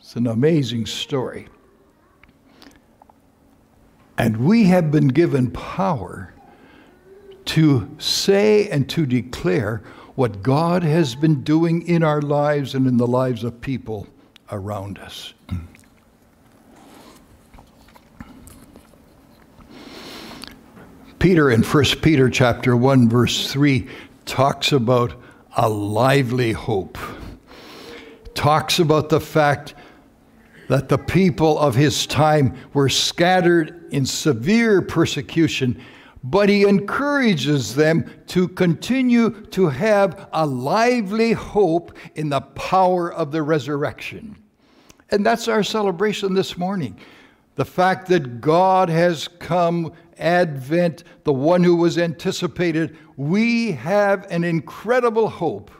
It's 0.00 0.16
an 0.16 0.26
amazing 0.26 0.86
story. 0.86 1.48
And 4.18 4.36
we 4.36 4.64
have 4.64 4.90
been 4.90 5.08
given 5.08 5.50
power 5.50 6.34
to 7.46 7.88
say 7.98 8.68
and 8.68 8.88
to 8.90 9.06
declare 9.06 9.82
what 10.14 10.42
God 10.42 10.82
has 10.82 11.14
been 11.14 11.42
doing 11.42 11.86
in 11.86 12.02
our 12.02 12.20
lives 12.20 12.74
and 12.74 12.86
in 12.86 12.98
the 12.98 13.06
lives 13.06 13.44
of 13.44 13.60
people 13.60 14.06
around 14.50 14.98
us. 14.98 15.32
Peter 21.22 21.52
in 21.52 21.62
1 21.62 21.84
Peter 22.02 22.28
chapter 22.28 22.76
1 22.76 23.08
verse 23.08 23.48
3 23.52 23.86
talks 24.24 24.72
about 24.72 25.14
a 25.56 25.68
lively 25.68 26.50
hope. 26.50 26.98
Talks 28.34 28.80
about 28.80 29.08
the 29.08 29.20
fact 29.20 29.74
that 30.66 30.88
the 30.88 30.98
people 30.98 31.60
of 31.60 31.76
his 31.76 32.08
time 32.08 32.56
were 32.74 32.88
scattered 32.88 33.86
in 33.92 34.04
severe 34.04 34.82
persecution, 34.82 35.80
but 36.24 36.48
he 36.48 36.64
encourages 36.64 37.72
them 37.76 38.04
to 38.26 38.48
continue 38.48 39.30
to 39.46 39.68
have 39.68 40.28
a 40.32 40.44
lively 40.44 41.34
hope 41.34 41.96
in 42.16 42.30
the 42.30 42.40
power 42.40 43.12
of 43.12 43.30
the 43.30 43.44
resurrection. 43.44 44.36
And 45.10 45.24
that's 45.24 45.46
our 45.46 45.62
celebration 45.62 46.34
this 46.34 46.58
morning. 46.58 46.98
The 47.54 47.64
fact 47.64 48.08
that 48.08 48.40
God 48.40 48.88
has 48.88 49.28
come, 49.28 49.92
Advent, 50.22 51.04
the 51.24 51.32
one 51.32 51.64
who 51.64 51.76
was 51.76 51.98
anticipated, 51.98 52.96
we 53.16 53.72
have 53.72 54.26
an 54.30 54.44
incredible 54.44 55.28
hope 55.28 55.70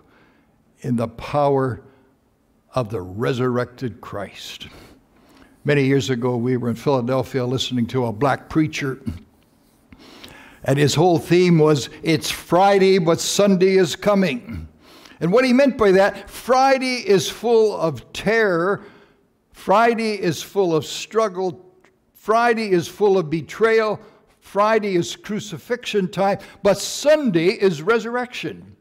in 0.80 0.96
the 0.96 1.08
power 1.08 1.82
of 2.75 2.90
the 2.90 3.00
resurrected 3.00 4.00
Christ. 4.00 4.68
Many 5.64 5.84
years 5.84 6.11
ago, 6.11 6.37
we 6.37 6.56
were 6.56 6.70
in 6.70 6.75
Philadelphia 6.75 7.46
listening 7.46 7.87
to 7.88 8.06
a 8.06 8.12
black 8.12 8.49
preacher. 8.49 9.00
And 10.64 10.78
his 10.78 10.94
whole 10.94 11.18
theme 11.18 11.58
was, 11.58 11.88
It's 12.02 12.30
Friday, 12.30 12.99
but 12.99 13.20
Sunday 13.20 13.76
is 13.76 13.94
coming. 13.94 14.68
And 15.20 15.32
what 15.32 15.44
he 15.44 15.52
meant 15.52 15.78
by 15.78 15.92
that, 15.92 16.28
Friday 16.28 16.96
is 16.96 17.28
full 17.28 17.76
of 17.76 18.12
terror, 18.12 18.84
Friday 19.52 20.20
is 20.20 20.42
full 20.42 20.75
of 20.75 20.84
struggle, 20.84 21.64
Friday 22.12 22.70
is 22.70 22.88
full 22.88 23.18
of 23.18 23.30
betrayal, 23.30 24.00
Friday 24.52 24.97
is 24.97 25.16
crucifixion 25.16 26.11
time, 26.11 26.38
but 26.62 26.76
Sunday 26.76 27.52
is 27.52 27.80
resurrection. 27.80 28.76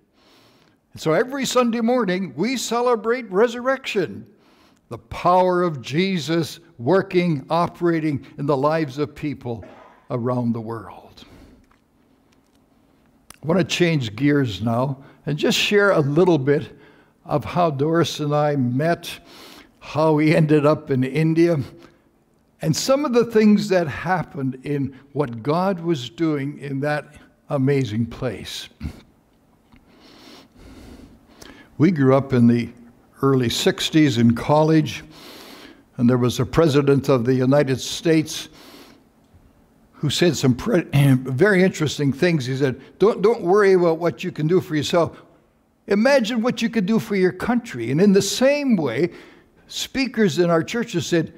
And 0.92 1.02
so 1.02 1.14
every 1.14 1.46
Sunday 1.46 1.80
morning, 1.80 2.34
we 2.36 2.58
celebrate 2.58 3.32
resurrection. 3.32 4.28
the 4.90 4.98
power 4.98 5.64
of 5.64 5.82
Jesus 5.82 6.60
working, 6.78 7.46
operating 7.50 8.28
in 8.38 8.46
the 8.46 8.58
lives 8.58 8.98
of 8.98 9.16
people 9.16 9.64
around 10.10 10.52
the 10.52 10.60
world. 10.60 11.24
I 13.42 13.48
want 13.48 13.58
to 13.58 13.64
change 13.64 14.14
gears 14.18 14.62
now 14.62 15.02
and 15.26 15.38
just 15.38 15.58
share 15.58 15.92
a 15.92 16.02
little 16.02 16.38
bit 16.38 16.78
of 17.24 17.46
how 17.46 17.70
Doris 17.70 18.20
and 18.20 18.36
I 18.36 18.58
met, 18.58 19.10
how 19.80 20.12
we 20.12 20.36
ended 20.36 20.66
up 20.66 20.92
in 20.92 21.06
India, 21.06 21.58
and 22.62 22.76
some 22.76 23.06
of 23.06 23.14
the 23.14 23.26
things 23.26 23.70
that 23.70 23.88
happened 23.88 24.60
in 24.64 24.98
what 25.14 25.42
God 25.42 25.80
was 25.80 26.10
doing 26.10 26.60
in 26.60 26.80
that 26.82 27.16
amazing 27.50 28.06
place. 28.06 28.70
We 31.78 31.90
grew 31.90 32.16
up 32.16 32.34
in 32.34 32.48
the 32.48 32.70
early 33.24 33.48
60s 33.48 34.20
in 34.20 34.36
college, 34.36 35.04
and 35.98 36.08
there 36.08 36.20
was 36.20 36.40
a 36.40 36.46
president 36.46 37.10
of 37.10 37.26
the 37.26 37.34
United 37.34 37.82
States 37.82 38.50
who 39.94 40.12
said 40.12 40.38
some 40.38 40.56
very 41.24 41.64
interesting 41.64 42.14
things. 42.14 42.46
He 42.46 42.56
said, 42.56 42.80
don't, 43.00 43.22
don't 43.22 43.42
worry 43.42 43.74
about 43.74 43.98
what 43.98 44.24
you 44.24 44.32
can 44.32 44.48
do 44.48 44.62
for 44.62 44.76
yourself. 44.76 45.22
Imagine 45.88 46.44
what 46.44 46.62
you 46.62 46.70
could 46.70 46.86
do 46.86 47.00
for 47.00 47.16
your 47.16 47.32
country. 47.32 47.92
And 47.92 48.00
in 48.00 48.14
the 48.14 48.22
same 48.22 48.76
way, 48.76 49.10
speakers 49.68 50.38
in 50.38 50.52
our 50.52 50.64
churches 50.64 51.08
said, 51.08 51.34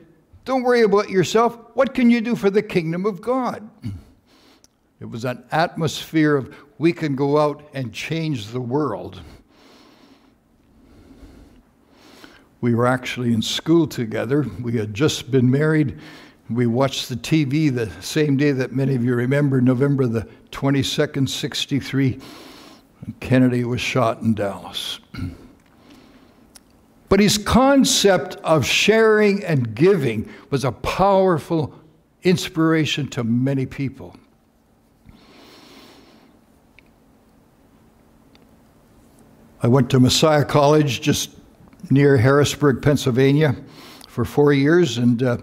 Don't 0.45 0.63
worry 0.63 0.81
about 0.81 1.09
yourself. 1.09 1.57
What 1.73 1.93
can 1.93 2.09
you 2.09 2.19
do 2.21 2.35
for 2.35 2.49
the 2.49 2.61
kingdom 2.61 3.05
of 3.05 3.21
God? 3.21 3.69
It 4.99 5.05
was 5.05 5.25
an 5.25 5.43
atmosphere 5.51 6.35
of 6.35 6.55
we 6.77 6.93
can 6.93 7.15
go 7.15 7.37
out 7.37 7.69
and 7.73 7.93
change 7.93 8.47
the 8.47 8.61
world. 8.61 9.21
We 12.61 12.73
were 12.73 12.87
actually 12.87 13.33
in 13.33 13.41
school 13.41 13.87
together. 13.87 14.45
We 14.61 14.77
had 14.77 14.93
just 14.93 15.29
been 15.29 15.51
married. 15.51 15.99
We 16.49 16.67
watched 16.67 17.09
the 17.09 17.15
TV 17.15 17.73
the 17.73 17.89
same 18.01 18.37
day 18.37 18.51
that 18.51 18.71
many 18.71 18.95
of 18.95 19.03
you 19.03 19.15
remember, 19.15 19.59
November 19.59 20.07
the 20.07 20.27
22nd, 20.51 21.27
63. 21.27 22.19
Kennedy 23.19 23.65
was 23.65 23.81
shot 23.81 24.21
in 24.21 24.33
Dallas. 24.33 24.99
But 27.13 27.19
his 27.19 27.37
concept 27.37 28.37
of 28.37 28.65
sharing 28.65 29.43
and 29.43 29.75
giving 29.75 30.27
was 30.49 30.65
a 30.65 30.71
powerful 30.71 31.79
inspiration 32.23 33.07
to 33.09 33.23
many 33.23 33.67
people. 33.67 34.15
I 39.61 39.67
went 39.67 39.91
to 39.91 39.99
Messiah 39.99 40.43
College 40.43 41.01
just 41.01 41.29
near 41.91 42.17
Harrisburg, 42.17 42.81
Pennsylvania, 42.81 43.57
for 44.07 44.25
four 44.25 44.51
years, 44.51 44.97
and 44.97 45.21
uh, 45.21 45.37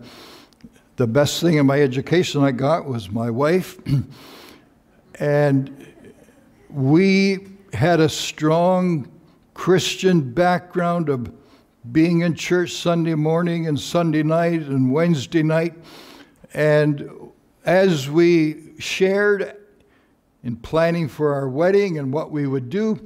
the 0.96 1.06
best 1.06 1.40
thing 1.40 1.58
in 1.58 1.66
my 1.66 1.80
education 1.80 2.42
I 2.42 2.50
got 2.50 2.86
was 2.86 3.12
my 3.12 3.30
wife. 3.30 3.78
and 5.20 5.86
we 6.68 7.46
had 7.72 8.00
a 8.00 8.08
strong 8.08 9.08
Christian 9.54 10.32
background 10.32 11.08
of 11.08 11.32
being 11.92 12.20
in 12.20 12.34
church 12.34 12.72
Sunday 12.72 13.14
morning 13.14 13.66
and 13.66 13.78
Sunday 13.78 14.22
night 14.22 14.60
and 14.62 14.92
Wednesday 14.92 15.42
night. 15.42 15.74
And 16.52 17.10
as 17.64 18.08
we 18.10 18.74
shared 18.78 19.56
in 20.42 20.56
planning 20.56 21.08
for 21.08 21.34
our 21.34 21.48
wedding 21.48 21.98
and 21.98 22.12
what 22.12 22.30
we 22.30 22.46
would 22.46 22.70
do, 22.70 22.98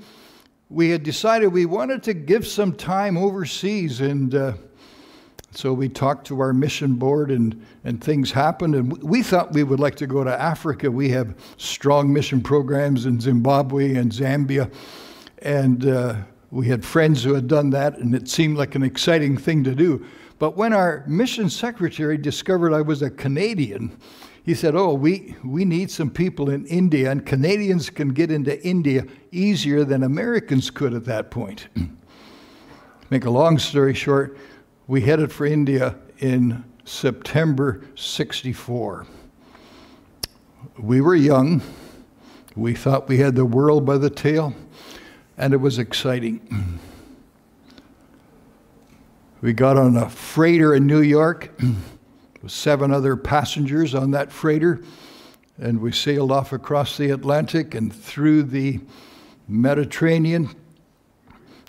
we 0.71 0.91
had 0.91 1.03
decided 1.03 1.49
we 1.49 1.67
wanted 1.67 2.03
to 2.05 2.15
give 2.15 2.47
some 2.47 2.73
time 2.73 3.17
overseas. 3.17 4.01
And 4.01 4.35
uh, 4.35 4.55
so 5.53 5.73
we 5.73 5.89
talked 5.89 6.27
to 6.29 6.41
our 6.41 6.53
mission 6.53 6.95
board, 6.95 7.31
and, 7.31 7.65
and 7.85 8.03
things 8.03 8.33
happened. 8.33 8.75
And 8.75 9.03
we 9.03 9.23
thought 9.23 9.53
we 9.53 9.63
would 9.63 9.79
like 9.79 9.95
to 9.97 10.07
go 10.07 10.25
to 10.25 10.41
Africa. 10.41 10.91
We 10.91 11.11
have 11.11 11.37
strong 11.59 12.13
mission 12.13 12.41
programs 12.41 13.07
in 13.07 13.21
Zimbabwe 13.21 13.95
and 13.95 14.11
Zambia. 14.11 14.73
And 15.43 15.87
uh, 15.87 16.17
we 16.55 16.69
had 16.69 16.85
friends 16.85 17.25
who 17.25 17.35
had 17.35 17.49
done 17.49 17.71
that, 17.71 17.99
and 17.99 18.15
it 18.15 18.29
seemed 18.29 18.57
like 18.57 18.77
an 18.77 18.85
exciting 18.85 19.37
thing 19.37 19.65
to 19.65 19.75
do. 19.75 20.07
But 20.39 20.57
when 20.57 20.73
our 20.73 21.03
mission 21.09 21.51
secretary 21.51 22.17
discovered 22.17 22.73
I 22.73 22.81
was 22.81 23.03
a 23.03 23.11
Canadian, 23.11 23.99
he 24.45 24.55
said, 24.55 24.77
Oh, 24.77 24.95
we, 24.95 25.35
we 25.43 25.65
need 25.65 25.91
some 25.91 26.11
people 26.11 26.51
in 26.51 26.65
India, 26.67 27.11
and 27.11 27.27
Canadians 27.27 27.91
can 27.91 28.11
get 28.11 28.31
into 28.31 28.65
India 28.65 29.05
easier 29.33 29.83
than 29.83 30.05
Americans 30.05 30.71
could 30.71 30.95
at 30.95 31.05
that 31.07 31.33
point. 31.33 31.67
Make 33.11 33.25
a 33.25 33.31
long 33.31 33.59
story 33.59 33.93
short, 33.93 34.39
we 34.87 35.01
headed 35.01 35.33
for 35.33 35.47
India 35.47 35.97
in 36.19 36.65
September 36.85 37.85
64. 37.97 39.09
We 40.79 41.01
were 41.01 41.17
young. 41.17 41.63
We 42.55 42.75
thought 42.75 43.09
we 43.09 43.19
had 43.19 43.35
the 43.35 43.45
world 43.45 43.85
by 43.85 43.99
the 43.99 44.11
tail, 44.11 44.55
and 45.37 45.53
it 45.53 45.59
was 45.59 45.79
exciting. 45.79 46.81
We 49.41 49.53
got 49.53 49.77
on 49.77 49.97
a 49.97 50.09
freighter 50.09 50.75
in 50.75 50.87
New 50.87 51.03
York 51.03 51.53
with 52.43 52.53
seven 52.53 52.91
other 52.91 53.17
passengers 53.17 53.95
on 53.95 54.13
that 54.13 54.33
freighter, 54.33 54.83
and 55.59 55.81
we 55.81 55.93
sailed 55.93 56.33
off 56.33 56.53
across 56.53 56.97
the 56.97 57.11
Atlantic 57.11 57.75
and 57.75 57.95
through 57.95 58.45
the 58.45 58.81
Mediterranean 59.47 60.55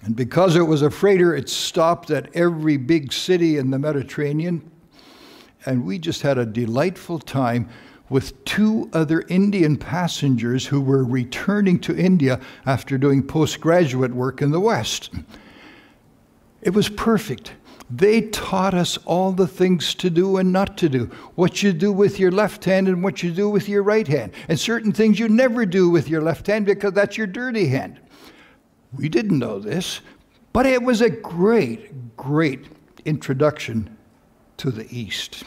and 0.06 0.16
because 0.16 0.56
it 0.56 0.62
was 0.62 0.84
a 0.84 0.92
freighter, 0.92 1.36
it 1.36 1.50
stopped 1.50 2.12
at 2.12 2.30
every 2.36 2.78
big 2.78 3.12
city 3.12 3.58
in 3.58 3.72
the 3.72 3.80
Mediterranean. 3.80 4.70
And 5.66 5.84
we 5.84 5.98
just 5.98 6.22
had 6.22 6.38
a 6.38 6.46
delightful 6.46 7.18
time 7.18 7.70
with 8.10 8.44
two 8.46 8.90
other 8.94 9.22
Indian 9.30 9.78
passengers 9.78 10.66
who 10.66 10.82
were 10.82 11.04
returning 11.04 11.80
to 11.80 11.98
India 11.98 12.40
after 12.66 12.98
doing 12.98 13.24
postgraduate 13.24 14.14
work 14.14 14.42
in 14.42 14.52
the 14.52 14.60
West. 14.60 15.10
It 16.62 16.74
was 16.74 16.90
perfect. 16.90 17.54
They 17.90 18.22
taught 18.22 18.74
us 18.74 18.98
all 19.06 19.32
the 19.32 19.48
things 19.48 19.94
to 19.96 20.10
do 20.10 20.38
and 20.38 20.52
not 20.52 20.78
to 20.80 20.90
do, 20.90 21.06
what 21.36 21.62
you 21.62 21.72
do 21.72 21.92
with 21.92 22.20
your 22.20 22.32
left 22.32 22.66
hand 22.66 22.88
and 22.88 23.04
what 23.04 23.22
you 23.22 23.32
do 23.32 23.48
with 23.48 23.70
your 23.70 23.84
right 23.84 24.08
hand, 24.08 24.34
and 24.50 24.60
certain 24.60 24.92
things 24.92 25.20
you 25.20 25.30
never 25.30 25.66
do 25.66 25.90
with 25.90 26.10
your 26.10 26.22
left 26.22 26.48
hand 26.48 26.66
because 26.66 26.94
that's 26.94 27.18
your 27.18 27.28
dirty 27.28 27.68
hand. 27.68 28.00
We 28.92 29.10
didn't 29.10 29.38
know 29.38 29.60
this, 29.60 30.02
but 30.54 30.66
it 30.66 30.82
was 30.82 31.02
a 31.02 31.10
great, 31.10 32.16
great 32.18 32.66
introduction 33.06 33.96
to 34.58 34.72
the 34.72 34.88
East. 34.90 35.44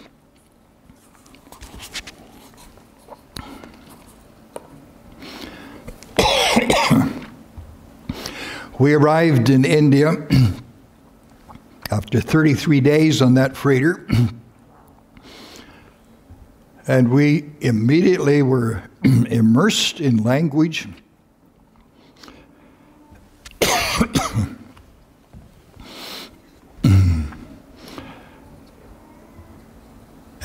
we 8.79 8.95
arrived 8.95 9.51
in 9.51 9.65
India 9.65 10.13
after 11.91 12.21
33 12.21 12.81
days 12.81 13.21
on 13.23 13.35
that 13.35 13.57
freighter, 13.57 14.07
and 16.87 17.11
we 17.11 17.51
immediately 17.61 18.43
were 18.43 18.85
immersed 19.03 20.01
in 20.01 20.23
language 20.23 20.87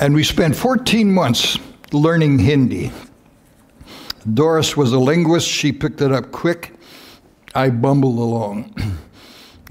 and 0.04 0.14
we 0.14 0.22
spent 0.22 0.54
14 0.54 1.10
months 1.10 1.58
learning 1.94 2.38
Hindi. 2.38 2.92
Doris 4.32 4.78
was 4.78 4.94
a 4.94 5.00
linguist, 5.00 5.48
she 5.48 5.72
picked 5.72 6.02
it 6.02 6.12
up 6.12 6.32
quick. 6.32 6.74
I 7.56 7.70
bumbled 7.70 8.18
along. 8.18 8.76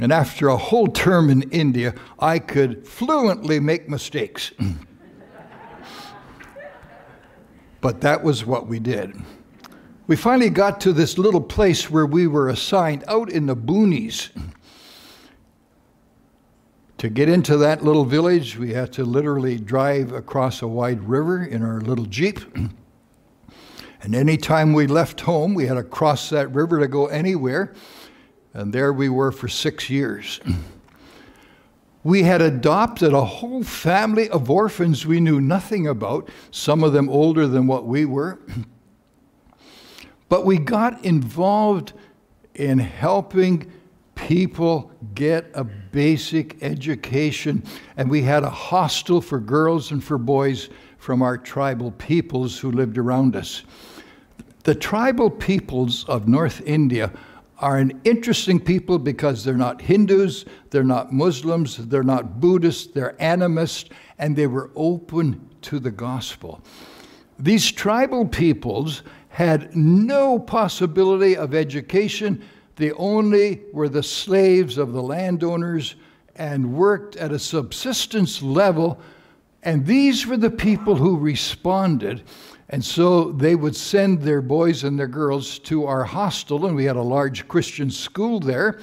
And 0.01 0.11
after 0.11 0.49
a 0.49 0.57
whole 0.57 0.88
term 0.88 1.29
in 1.29 1.43
India, 1.51 1.95
I 2.19 2.38
could 2.38 2.88
fluently 2.88 3.61
make 3.61 3.88
mistakes. 3.91 4.51
but 7.81 8.01
that 8.01 8.25
was 8.25 8.45
what 8.45 8.67
we 8.67 8.81
did. 8.81 9.15
We 10.07 10.17
finally 10.17 10.51
got 10.51 10.81
to 10.81 10.93
this 10.93 11.19
little 11.19 11.43
place 11.43 11.91
where 11.91 12.07
we 12.07 12.27
were 12.27 12.49
assigned 12.49 13.05
out 13.07 13.31
in 13.31 13.47
the 13.47 13.55
boonies. 13.57 14.31
To 16.99 17.09
get 17.09 17.29
into 17.29 17.57
that 17.57 17.83
little 17.83 18.05
village, 18.05 18.57
we 18.57 18.75
had 18.75 18.93
to 18.93 19.05
literally 19.05 19.59
drive 19.59 20.12
across 20.12 20.62
a 20.62 20.69
wide 20.69 21.03
river 21.03 21.43
in 21.45 21.61
our 21.61 21.81
little 21.81 22.05
Jeep. 22.05 22.38
And 24.03 24.17
any 24.17 24.37
time 24.37 24.73
we 24.73 24.88
left 24.88 25.21
home, 25.21 25.55
we 25.55 25.67
had 25.67 25.75
to 25.75 25.85
cross 25.85 26.29
that 26.31 26.53
river 26.53 26.81
to 26.81 26.88
go 26.88 27.07
anywhere. 27.07 27.73
And 28.53 28.73
there 28.73 28.93
we 28.93 29.09
were 29.09 29.33
for 29.33 29.49
six 29.49 29.88
years. 29.88 30.41
We 32.05 32.25
had 32.25 32.43
adopted 32.43 33.12
a 33.12 33.25
whole 33.25 33.62
family 33.62 34.29
of 34.29 34.51
orphans 34.51 35.07
we 35.07 35.21
knew 35.21 35.41
nothing 35.41 35.87
about, 35.87 36.29
some 36.51 36.83
of 36.83 36.93
them 36.93 37.09
older 37.09 37.47
than 37.47 37.69
what 37.69 37.87
we 37.87 38.05
were. 38.05 38.41
But 40.29 40.47
we 40.47 40.57
got 40.57 41.05
involved 41.05 41.93
in 42.55 42.79
helping 42.79 43.71
people 44.15 44.91
get 45.15 45.51
a 45.53 45.62
basic 45.62 46.62
education. 46.62 47.62
And 47.99 48.11
we 48.11 48.23
had 48.23 48.43
a 48.43 48.51
hostel 48.51 49.21
for 49.21 49.38
girls 49.38 49.91
and 49.91 50.03
for 50.03 50.17
boys 50.17 50.71
from 50.97 51.21
our 51.21 51.37
tribal 51.37 51.91
peoples 51.93 52.59
who 52.59 52.71
lived 52.71 52.97
around 52.97 53.37
us. 53.37 53.62
The 54.64 54.75
tribal 54.77 55.29
peoples 55.29 56.05
of 56.05 56.29
North 56.29 56.61
India 56.64 57.12
are 57.59 57.79
an 57.79 58.01
interesting 58.05 58.61
people 58.61 58.98
because 58.98 59.44
they're 59.44 59.57
not 59.57 59.81
Hindus, 59.81 60.44
they're 60.70 60.85
not 60.85 61.12
Muslims, 61.12 61.77
they're 61.88 62.03
not 62.03 62.40
Buddhists, 62.40 62.92
they're 62.92 63.16
animists, 63.20 63.90
and 64.18 64.37
they 64.37 64.46
were 64.46 64.70
open 64.77 65.48
to 65.62 65.79
the 65.79 65.90
gospel. 65.90 66.61
These 67.38 67.72
tribal 67.72 68.27
peoples 68.27 69.03
had 69.29 69.75
no 69.75 70.38
possibility 70.38 71.37
of 71.37 71.55
education. 71.55 72.44
They 72.77 72.92
only 72.92 73.62
were 73.72 73.88
the 73.88 74.03
slaves 74.03 74.79
of 74.79 74.92
the 74.92 75.03
landowners 75.03 75.96
and 76.37 76.75
worked 76.75 77.16
at 77.16 77.33
a 77.33 77.38
subsistence 77.38 78.42
level. 78.42 79.01
And 79.62 79.87
these 79.87 80.27
were 80.27 80.37
the 80.37 80.51
people 80.51 80.96
who 80.96 81.16
responded 81.16 82.22
and 82.72 82.82
so 82.82 83.32
they 83.32 83.54
would 83.54 83.76
send 83.76 84.22
their 84.22 84.40
boys 84.40 84.82
and 84.82 84.98
their 84.98 85.06
girls 85.06 85.58
to 85.58 85.85
our 85.85 86.04
hostel, 86.04 86.64
and 86.64 86.74
we 86.74 86.87
had 86.87 86.96
a 86.96 87.02
large 87.02 87.46
Christian 87.46 87.90
school 87.90 88.40
there. 88.40 88.80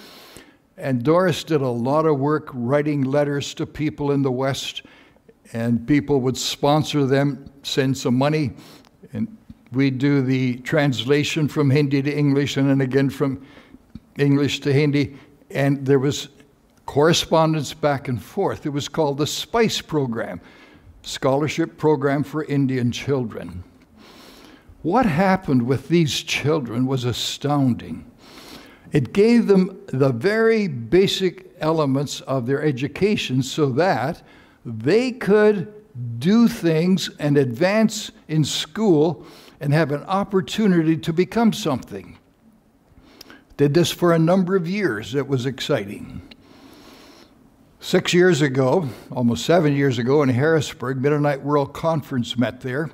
And 0.78 1.04
Doris 1.04 1.43
did 1.43 1.62
a 1.62 1.67
lot 1.67 2.06
of 2.06 2.19
work 2.19 2.49
writing 2.54 3.02
letters 3.02 3.56
to 3.56 3.65
people 3.65 4.12
in 4.12 4.21
the 4.21 4.32
West, 4.32 4.84
and 5.54 5.88
people 5.88 6.21
would 6.21 6.38
sponsor 6.38 7.08
them, 7.08 7.52
send 7.63 7.97
some 7.97 8.15
money, 8.15 8.52
and 9.12 9.36
we'd 9.71 9.97
do 9.97 10.21
the 10.21 10.58
translation 10.58 11.47
from 11.47 11.71
Hindi 11.71 12.04
to 12.04 12.15
English 12.15 12.58
and 12.58 12.69
then 12.69 12.82
again 12.82 13.10
from 13.10 13.43
English 14.19 14.60
to 14.62 14.71
Hindi. 14.71 15.17
And 15.49 15.84
there 15.84 15.99
was 15.99 16.30
correspondence 16.86 17.73
back 17.73 18.08
and 18.08 18.21
forth. 18.21 18.67
It 18.67 18.69
was 18.69 18.88
called 18.88 19.17
the 19.17 19.28
SPICE 19.28 19.82
program, 19.82 20.41
Scholarship 21.02 21.75
Program 21.78 22.23
for 22.23 22.43
Indian 22.43 22.91
Children. 22.91 23.63
What 24.82 25.06
happened 25.06 25.63
with 25.63 25.89
these 25.89 26.22
children 26.22 26.86
was 26.86 27.04
astounding. 27.04 28.10
It 28.92 29.13
gave 29.13 29.48
them 29.48 29.80
the 29.88 30.12
very 30.12 30.68
basic 30.68 31.56
elements 31.60 32.22
of 32.22 32.46
their 32.46 32.63
education 32.63 33.44
so 33.44 33.70
that 33.72 34.22
they 34.65 35.12
could 35.12 35.74
do 36.20 36.48
things 36.48 37.10
and 37.20 37.38
advance 37.38 38.12
in 38.28 38.46
school 38.46 39.26
and 39.60 39.74
have 39.74 39.92
an 39.92 40.04
opportunity 40.04 40.96
to 40.96 41.12
become 41.12 41.52
something. 41.52 42.18
Did 43.58 43.74
this 43.74 43.92
for 43.92 44.13
a 44.13 44.20
number 44.20 44.56
of 44.56 44.68
years. 44.68 45.13
It 45.13 45.28
was 45.28 45.46
exciting. 45.46 46.22
Six 47.82 48.13
years 48.13 48.42
ago, 48.42 48.88
almost 49.12 49.46
seven 49.46 49.76
years 49.76 49.98
ago 49.98 50.24
in 50.24 50.30
Harrisburg, 50.30 51.02
Mennonite 51.02 51.44
World 51.44 51.74
Conference 51.74 52.38
met 52.38 52.62
there. 52.62 52.92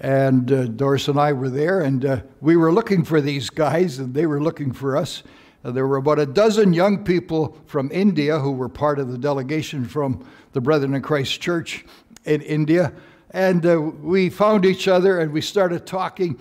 And 0.00 0.50
uh, 0.50 0.64
Doris 0.64 1.08
and 1.08 1.20
I 1.20 1.32
were 1.34 1.50
there, 1.50 1.82
and 1.82 2.04
uh, 2.04 2.20
we 2.40 2.56
were 2.56 2.72
looking 2.72 3.04
for 3.04 3.20
these 3.20 3.50
guys, 3.50 3.98
and 3.98 4.14
they 4.14 4.24
were 4.24 4.42
looking 4.42 4.72
for 4.72 4.96
us. 4.96 5.22
Uh, 5.62 5.70
there 5.70 5.86
were 5.86 5.98
about 5.98 6.18
a 6.18 6.24
dozen 6.24 6.72
young 6.72 7.04
people 7.04 7.58
from 7.66 7.90
India 7.92 8.38
who 8.38 8.52
were 8.52 8.68
part 8.68 8.98
of 8.98 9.12
the 9.12 9.18
delegation 9.18 9.84
from 9.84 10.26
the 10.52 10.60
Brethren 10.60 10.94
in 10.94 11.02
Christ 11.02 11.40
Church 11.40 11.84
in 12.24 12.40
India. 12.40 12.94
And 13.32 13.64
uh, 13.66 13.78
we 13.78 14.30
found 14.30 14.64
each 14.64 14.88
other 14.88 15.20
and 15.20 15.32
we 15.32 15.42
started 15.42 15.86
talking. 15.86 16.38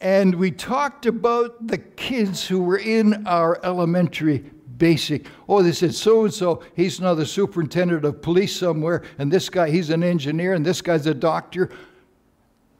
And 0.00 0.34
we 0.34 0.50
talked 0.50 1.06
about 1.06 1.66
the 1.66 1.78
kids 1.78 2.46
who 2.46 2.62
were 2.62 2.78
in 2.78 3.26
our 3.26 3.60
elementary 3.62 4.44
basic. 4.78 5.26
Oh, 5.48 5.62
they 5.62 5.72
said 5.72 5.94
so 5.94 6.24
and 6.24 6.34
so, 6.34 6.62
he's 6.74 7.00
now 7.00 7.14
the 7.14 7.26
superintendent 7.26 8.04
of 8.04 8.20
police 8.20 8.54
somewhere, 8.54 9.02
and 9.18 9.32
this 9.32 9.48
guy, 9.48 9.70
he's 9.70 9.88
an 9.88 10.02
engineer, 10.02 10.52
and 10.52 10.66
this 10.66 10.82
guy's 10.82 11.06
a 11.06 11.14
doctor. 11.14 11.70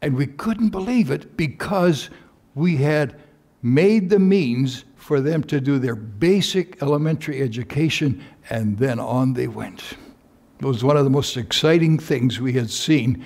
And 0.07 0.15
we 0.15 0.29
couldn't 0.29 0.69
believe 0.69 1.11
it 1.11 1.37
because 1.37 2.11
we 2.55 2.77
had 2.77 3.19
made 3.61 4.09
the 4.09 4.21
means 4.21 4.85
for 4.95 5.21
them 5.21 5.43
to 5.43 5.61
do 5.61 5.81
their 5.81 5.97
basic 5.97 6.81
elementary 6.81 7.43
education, 7.43 8.23
and 8.49 8.79
then 8.79 9.01
on 9.01 9.33
they 9.33 9.49
went. 9.49 9.83
It 10.61 10.65
was 10.65 10.85
one 10.85 10.97
of 10.97 11.03
the 11.03 11.11
most 11.11 11.37
exciting 11.37 11.99
things 11.99 12.41
we 12.41 12.53
had 12.53 12.71
seen 12.71 13.25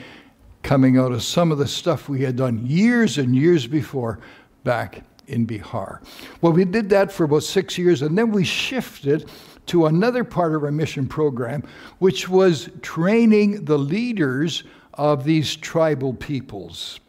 coming 0.62 0.96
out 0.96 1.12
of 1.12 1.22
some 1.22 1.52
of 1.52 1.58
the 1.58 1.68
stuff 1.68 2.08
we 2.08 2.22
had 2.22 2.36
done 2.36 2.66
years 2.66 3.18
and 3.18 3.36
years 3.36 3.66
before 3.66 4.18
back 4.64 5.04
in 5.26 5.46
Bihar. 5.46 6.02
Well, 6.40 6.54
we 6.54 6.64
did 6.64 6.88
that 6.88 7.12
for 7.12 7.24
about 7.24 7.42
six 7.42 7.76
years, 7.76 8.00
and 8.00 8.16
then 8.16 8.32
we 8.32 8.42
shifted 8.42 9.28
to 9.66 9.84
another 9.84 10.24
part 10.24 10.54
of 10.54 10.64
our 10.64 10.72
mission 10.72 11.06
program, 11.06 11.62
which 11.98 12.30
was 12.30 12.70
training 12.80 13.66
the 13.66 13.76
leaders 13.76 14.64
of 14.94 15.24
these 15.24 15.56
tribal 15.56 16.14
peoples. 16.14 17.00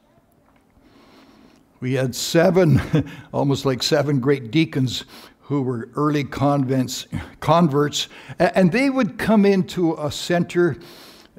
We 1.80 1.94
had 1.94 2.16
seven, 2.16 3.10
almost 3.34 3.66
like 3.66 3.82
seven 3.82 4.20
great 4.20 4.52
deacons 4.52 5.04
who 5.42 5.64
were 5.64 5.90
early 5.96 6.24
convents, 6.24 7.08
converts, 7.40 8.08
and 8.40 8.72
they 8.72 8.90
would 8.90 9.18
come 9.18 9.46
into 9.46 9.96
a 9.96 10.12
center. 10.12 10.78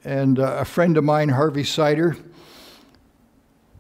And 0.04 0.38
uh, 0.38 0.56
a 0.58 0.64
friend 0.64 0.96
of 0.96 1.04
mine, 1.04 1.30
Harvey 1.30 1.64
Sider, 1.64 2.16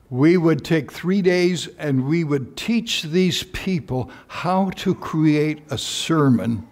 we 0.08 0.36
would 0.36 0.64
take 0.64 0.92
three 0.92 1.20
days 1.20 1.68
and 1.78 2.06
we 2.06 2.22
would 2.22 2.56
teach 2.56 3.02
these 3.02 3.42
people 3.42 4.10
how 4.28 4.70
to 4.70 4.94
create 4.94 5.62
a 5.70 5.78
sermon, 5.78 6.68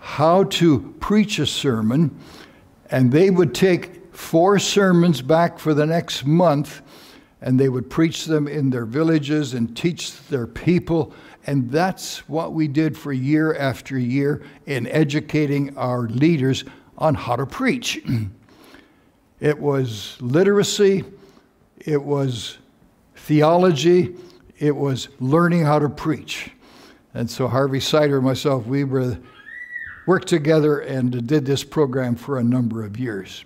how 0.00 0.44
to 0.44 0.94
preach 0.98 1.38
a 1.38 1.46
sermon, 1.46 2.16
and 2.90 3.12
they 3.12 3.28
would 3.28 3.54
take 3.54 4.01
four 4.12 4.58
sermons 4.58 5.22
back 5.22 5.58
for 5.58 5.74
the 5.74 5.86
next 5.86 6.24
month, 6.24 6.82
and 7.40 7.58
they 7.58 7.68
would 7.68 7.90
preach 7.90 8.26
them 8.26 8.46
in 8.46 8.70
their 8.70 8.84
villages 8.84 9.54
and 9.54 9.76
teach 9.76 10.16
their 10.28 10.46
people. 10.46 11.12
And 11.46 11.70
that's 11.70 12.28
what 12.28 12.52
we 12.52 12.68
did 12.68 12.96
for 12.96 13.12
year 13.12 13.54
after 13.54 13.98
year 13.98 14.44
in 14.66 14.86
educating 14.86 15.76
our 15.76 16.02
leaders 16.02 16.64
on 16.98 17.14
how 17.14 17.36
to 17.36 17.46
preach. 17.46 18.00
it 19.40 19.58
was 19.58 20.16
literacy, 20.20 21.04
it 21.78 22.00
was 22.00 22.58
theology, 23.16 24.14
it 24.58 24.76
was 24.76 25.08
learning 25.18 25.64
how 25.64 25.78
to 25.80 25.88
preach. 25.88 26.50
And 27.14 27.28
so 27.28 27.48
Harvey 27.48 27.80
Sider 27.80 28.18
and 28.18 28.24
myself, 28.24 28.66
we 28.66 28.84
were 28.84 29.18
worked 30.06 30.28
together 30.28 30.78
and 30.80 31.26
did 31.26 31.44
this 31.44 31.64
program 31.64 32.14
for 32.14 32.38
a 32.38 32.44
number 32.44 32.84
of 32.84 32.98
years 32.98 33.44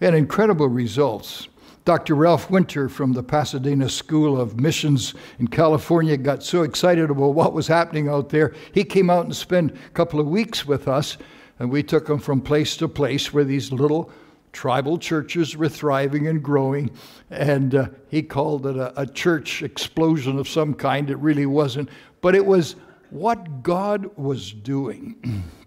and 0.00 0.14
incredible 0.14 0.68
results. 0.68 1.48
Dr. 1.84 2.16
Ralph 2.16 2.50
Winter 2.50 2.88
from 2.88 3.12
the 3.12 3.22
Pasadena 3.22 3.88
School 3.88 4.40
of 4.40 4.60
Missions 4.60 5.14
in 5.38 5.46
California 5.46 6.16
got 6.16 6.42
so 6.42 6.62
excited 6.62 7.10
about 7.10 7.34
what 7.34 7.52
was 7.52 7.68
happening 7.68 8.08
out 8.08 8.28
there. 8.28 8.54
He 8.72 8.82
came 8.82 9.08
out 9.08 9.24
and 9.24 9.36
spent 9.36 9.70
a 9.70 9.90
couple 9.90 10.18
of 10.18 10.26
weeks 10.26 10.66
with 10.66 10.88
us, 10.88 11.16
and 11.60 11.70
we 11.70 11.84
took 11.84 12.08
him 12.08 12.18
from 12.18 12.40
place 12.40 12.76
to 12.78 12.88
place 12.88 13.32
where 13.32 13.44
these 13.44 13.70
little 13.70 14.10
tribal 14.52 14.98
churches 14.98 15.56
were 15.56 15.68
thriving 15.68 16.26
and 16.26 16.42
growing. 16.42 16.90
And 17.30 17.74
uh, 17.74 17.88
he 18.08 18.20
called 18.20 18.66
it 18.66 18.76
a, 18.76 19.00
a 19.00 19.06
church 19.06 19.62
explosion 19.62 20.40
of 20.40 20.48
some 20.48 20.74
kind. 20.74 21.08
It 21.08 21.18
really 21.18 21.46
wasn't, 21.46 21.88
but 22.20 22.34
it 22.34 22.44
was 22.44 22.74
what 23.10 23.62
God 23.62 24.10
was 24.16 24.50
doing. 24.50 25.44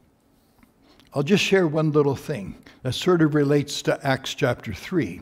I'll 1.11 1.23
just 1.23 1.43
share 1.43 1.65
one 1.65 1.91
little 1.91 2.15
thing 2.15 2.55
that 2.83 2.93
sort 2.93 3.23
of 3.23 3.33
relates 3.33 3.81
to 3.83 4.05
Acts 4.05 4.35
chapter 4.35 4.73
3. 4.73 5.21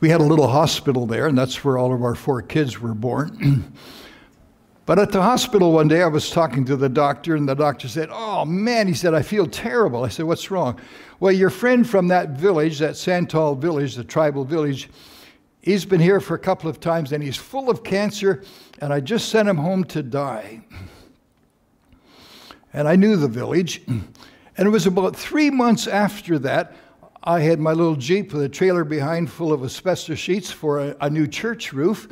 We 0.00 0.10
had 0.10 0.20
a 0.20 0.24
little 0.24 0.48
hospital 0.48 1.06
there, 1.06 1.26
and 1.26 1.38
that's 1.38 1.64
where 1.64 1.78
all 1.78 1.94
of 1.94 2.02
our 2.02 2.14
four 2.14 2.42
kids 2.42 2.78
were 2.78 2.92
born. 2.92 3.72
but 4.86 4.98
at 4.98 5.10
the 5.10 5.22
hospital 5.22 5.72
one 5.72 5.88
day, 5.88 6.02
I 6.02 6.06
was 6.06 6.28
talking 6.28 6.66
to 6.66 6.76
the 6.76 6.90
doctor, 6.90 7.34
and 7.34 7.48
the 7.48 7.54
doctor 7.54 7.88
said, 7.88 8.10
Oh 8.12 8.44
man, 8.44 8.88
he 8.88 8.92
said, 8.92 9.14
I 9.14 9.22
feel 9.22 9.46
terrible. 9.46 10.04
I 10.04 10.08
said, 10.08 10.26
What's 10.26 10.50
wrong? 10.50 10.78
Well, 11.18 11.32
your 11.32 11.48
friend 11.48 11.88
from 11.88 12.08
that 12.08 12.30
village, 12.30 12.78
that 12.80 12.98
Santal 12.98 13.54
village, 13.54 13.94
the 13.94 14.04
tribal 14.04 14.44
village, 14.44 14.90
he's 15.62 15.86
been 15.86 16.00
here 16.00 16.20
for 16.20 16.34
a 16.34 16.38
couple 16.38 16.68
of 16.68 16.78
times 16.78 17.12
and 17.12 17.22
he's 17.22 17.38
full 17.38 17.70
of 17.70 17.82
cancer, 17.82 18.44
and 18.82 18.92
I 18.92 19.00
just 19.00 19.30
sent 19.30 19.48
him 19.48 19.56
home 19.56 19.82
to 19.84 20.02
die 20.02 20.62
and 22.76 22.86
I 22.86 22.94
knew 22.94 23.16
the 23.16 23.26
village. 23.26 23.84
Mm. 23.86 24.02
And 24.58 24.68
it 24.68 24.70
was 24.70 24.86
about 24.86 25.16
three 25.16 25.50
months 25.50 25.86
after 25.86 26.38
that, 26.40 26.76
I 27.24 27.40
had 27.40 27.58
my 27.58 27.72
little 27.72 27.96
Jeep 27.96 28.32
with 28.32 28.42
a 28.42 28.48
trailer 28.48 28.84
behind 28.84 29.30
full 29.30 29.52
of 29.52 29.64
asbestos 29.64 30.18
sheets 30.18 30.52
for 30.52 30.78
a, 30.78 30.96
a 31.00 31.10
new 31.10 31.26
church 31.26 31.72
roof. 31.72 32.08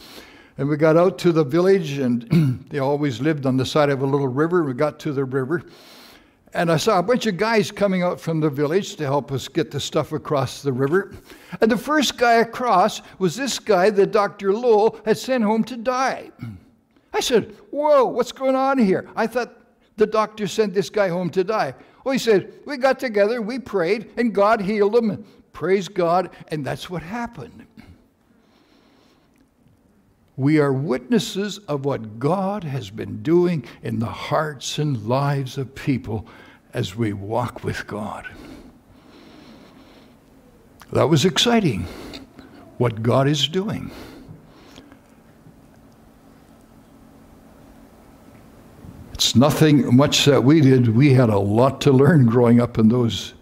And 0.56 0.68
we 0.68 0.76
got 0.76 0.96
out 0.96 1.18
to 1.18 1.32
the 1.32 1.44
village, 1.44 1.98
and 1.98 2.64
they 2.70 2.78
always 2.78 3.20
lived 3.20 3.44
on 3.44 3.56
the 3.56 3.66
side 3.66 3.90
of 3.90 4.02
a 4.02 4.06
little 4.06 4.28
river. 4.28 4.64
We 4.64 4.72
got 4.72 4.98
to 5.00 5.12
the 5.12 5.24
river, 5.24 5.64
and 6.54 6.70
I 6.70 6.76
saw 6.76 6.98
a 6.98 7.02
bunch 7.02 7.26
of 7.26 7.36
guys 7.36 7.70
coming 7.70 8.02
out 8.02 8.20
from 8.20 8.40
the 8.40 8.50
village 8.50 8.96
to 8.96 9.04
help 9.04 9.32
us 9.32 9.48
get 9.48 9.70
the 9.70 9.80
stuff 9.80 10.12
across 10.12 10.62
the 10.62 10.72
river. 10.72 11.12
And 11.60 11.70
the 11.70 11.76
first 11.76 12.16
guy 12.16 12.34
across 12.34 13.02
was 13.18 13.34
this 13.34 13.58
guy 13.58 13.90
that 13.90 14.12
Dr. 14.12 14.52
Lowell 14.52 15.00
had 15.04 15.18
sent 15.18 15.42
home 15.44 15.64
to 15.64 15.76
die. 15.76 16.30
I 17.12 17.20
said, 17.20 17.56
Whoa, 17.70 18.04
what's 18.04 18.32
going 18.32 18.56
on 18.56 18.78
here? 18.78 19.08
I 19.16 19.26
thought 19.26 19.63
the 19.96 20.06
doctor 20.06 20.46
sent 20.46 20.74
this 20.74 20.90
guy 20.90 21.08
home 21.08 21.30
to 21.30 21.44
die. 21.44 21.74
Well, 22.04 22.12
he 22.12 22.18
said, 22.18 22.52
We 22.66 22.76
got 22.76 22.98
together, 22.98 23.40
we 23.40 23.58
prayed, 23.58 24.10
and 24.16 24.34
God 24.34 24.60
healed 24.60 24.96
him. 24.96 25.24
Praise 25.52 25.88
God. 25.88 26.30
And 26.48 26.64
that's 26.64 26.90
what 26.90 27.02
happened. 27.02 27.66
We 30.36 30.58
are 30.58 30.72
witnesses 30.72 31.58
of 31.58 31.84
what 31.84 32.18
God 32.18 32.64
has 32.64 32.90
been 32.90 33.22
doing 33.22 33.64
in 33.82 34.00
the 34.00 34.06
hearts 34.06 34.78
and 34.78 35.06
lives 35.06 35.58
of 35.58 35.74
people 35.74 36.26
as 36.72 36.96
we 36.96 37.12
walk 37.12 37.62
with 37.62 37.86
God. 37.86 38.26
That 40.92 41.08
was 41.08 41.24
exciting, 41.24 41.86
what 42.78 43.02
God 43.02 43.28
is 43.28 43.46
doing. 43.46 43.92
It's 49.24 49.34
nothing 49.34 49.96
much 49.96 50.26
that 50.26 50.44
we 50.44 50.60
did. 50.60 50.86
We 50.94 51.14
had 51.14 51.30
a 51.30 51.38
lot 51.38 51.80
to 51.80 51.92
learn 51.92 52.26
growing 52.26 52.60
up 52.60 52.76
in 52.76 52.90
those 52.90 53.32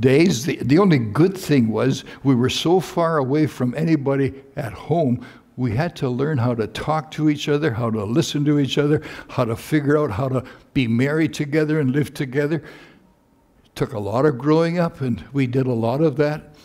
days. 0.00 0.44
The, 0.44 0.56
the 0.56 0.80
only 0.80 0.98
good 0.98 1.38
thing 1.38 1.68
was 1.68 2.04
we 2.24 2.34
were 2.34 2.50
so 2.50 2.80
far 2.80 3.18
away 3.18 3.46
from 3.46 3.76
anybody 3.76 4.34
at 4.56 4.72
home, 4.72 5.24
we 5.56 5.70
had 5.70 5.94
to 5.96 6.10
learn 6.10 6.38
how 6.38 6.56
to 6.56 6.66
talk 6.66 7.12
to 7.12 7.30
each 7.30 7.48
other, 7.48 7.72
how 7.72 7.92
to 7.92 8.02
listen 8.02 8.44
to 8.46 8.58
each 8.58 8.76
other, 8.76 9.02
how 9.28 9.44
to 9.44 9.54
figure 9.54 9.96
out 9.96 10.10
how 10.10 10.28
to 10.28 10.42
be 10.72 10.88
married 10.88 11.32
together 11.32 11.78
and 11.78 11.92
live 11.92 12.12
together. 12.12 12.56
It 12.56 13.76
took 13.76 13.92
a 13.92 14.00
lot 14.00 14.26
of 14.26 14.36
growing 14.36 14.80
up, 14.80 15.00
and 15.00 15.24
we 15.32 15.46
did 15.46 15.68
a 15.68 15.72
lot 15.72 16.00
of 16.00 16.16
that 16.16 16.56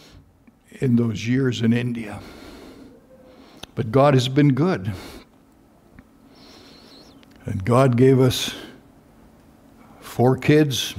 in 0.82 0.96
those 0.96 1.28
years 1.28 1.62
in 1.62 1.72
India. 1.72 2.20
But 3.76 3.92
God 3.92 4.16
has 4.16 4.28
been 4.28 4.56
good. 4.56 4.92
And 7.46 7.64
God 7.64 7.98
gave 7.98 8.20
us 8.20 8.54
four 10.00 10.38
kids, 10.38 10.96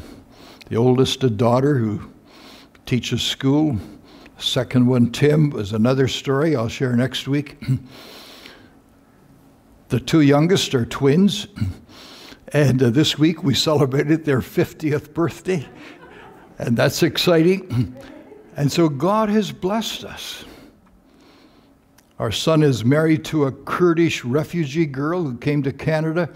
the 0.68 0.76
oldest 0.76 1.22
a 1.24 1.30
daughter 1.30 1.76
who 1.76 2.00
teaches 2.86 3.22
school. 3.22 3.78
Second 4.38 4.86
one, 4.86 5.12
Tim, 5.12 5.52
is 5.56 5.72
another 5.72 6.08
story 6.08 6.56
I'll 6.56 6.68
share 6.68 6.96
next 6.96 7.28
week. 7.28 7.62
the 9.88 10.00
two 10.00 10.22
youngest 10.22 10.74
are 10.74 10.86
twins, 10.86 11.46
and 12.52 12.82
uh, 12.82 12.90
this 12.90 13.18
week 13.18 13.42
we 13.42 13.54
celebrated 13.54 14.24
their 14.24 14.40
50th 14.40 15.12
birthday, 15.12 15.68
and 16.58 16.76
that's 16.76 17.02
exciting. 17.02 17.94
And 18.56 18.72
so 18.72 18.88
God 18.88 19.28
has 19.28 19.52
blessed 19.52 20.04
us. 20.04 20.44
Our 22.20 22.30
son 22.30 22.62
is 22.62 22.84
married 22.84 23.24
to 23.26 23.46
a 23.46 23.52
Kurdish 23.52 24.26
refugee 24.26 24.84
girl 24.84 25.22
who 25.22 25.38
came 25.38 25.62
to 25.62 25.72
Canada, 25.72 26.28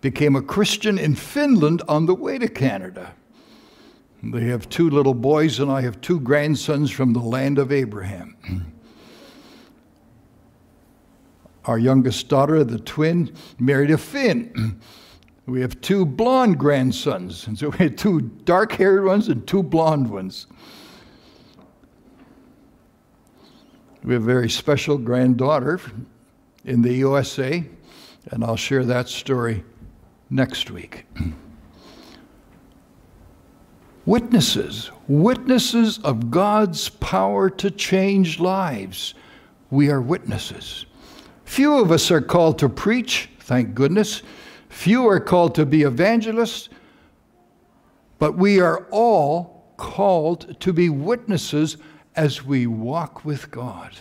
became 0.00 0.34
a 0.34 0.42
Christian 0.42 0.98
in 0.98 1.14
Finland 1.14 1.80
on 1.86 2.06
the 2.06 2.14
way 2.14 2.38
to 2.38 2.48
Canada. 2.48 3.14
They 4.20 4.46
have 4.46 4.68
two 4.68 4.90
little 4.90 5.14
boys, 5.14 5.60
and 5.60 5.70
I 5.70 5.82
have 5.82 6.00
two 6.00 6.18
grandsons 6.18 6.90
from 6.90 7.12
the 7.12 7.20
land 7.20 7.60
of 7.60 7.70
Abraham. 7.70 8.36
Our 11.66 11.78
youngest 11.78 12.28
daughter, 12.28 12.64
the 12.64 12.80
twin, 12.80 13.32
married 13.60 13.92
a 13.92 13.98
Finn. 13.98 14.80
We 15.46 15.62
have 15.62 15.80
two 15.80 16.04
blonde 16.04 16.58
grandsons, 16.58 17.46
and 17.48 17.58
so 17.58 17.70
we 17.70 17.78
had 17.78 17.98
two 17.98 18.20
dark 18.20 18.72
haired 18.72 19.04
ones 19.04 19.28
and 19.28 19.44
two 19.46 19.62
blonde 19.64 20.08
ones. 20.10 20.46
We 24.02 24.14
have 24.14 24.22
a 24.22 24.26
very 24.26 24.48
special 24.48 24.96
granddaughter 24.96 25.78
in 26.64 26.80
the 26.80 26.94
USA, 26.94 27.62
and 28.30 28.42
I'll 28.42 28.56
share 28.56 28.84
that 28.86 29.10
story 29.10 29.62
next 30.30 30.70
week. 30.70 31.04
witnesses, 34.06 34.90
witnesses 35.06 35.98
of 35.98 36.30
God's 36.30 36.88
power 36.88 37.50
to 37.50 37.70
change 37.70 38.40
lives. 38.40 39.14
We 39.70 39.90
are 39.90 40.00
witnesses. 40.00 40.86
Few 41.44 41.78
of 41.78 41.92
us 41.92 42.10
are 42.10 42.22
called 42.22 42.58
to 42.60 42.70
preach, 42.70 43.28
thank 43.40 43.74
goodness. 43.74 44.22
Few 44.70 45.06
are 45.06 45.20
called 45.20 45.54
to 45.56 45.66
be 45.66 45.82
evangelists, 45.82 46.70
but 48.18 48.38
we 48.38 48.60
are 48.60 48.86
all 48.90 49.74
called 49.76 50.58
to 50.60 50.72
be 50.72 50.88
witnesses 50.88 51.76
as 52.16 52.44
we 52.44 52.66
walk 52.66 53.24
with 53.24 53.50
God. 53.50 53.96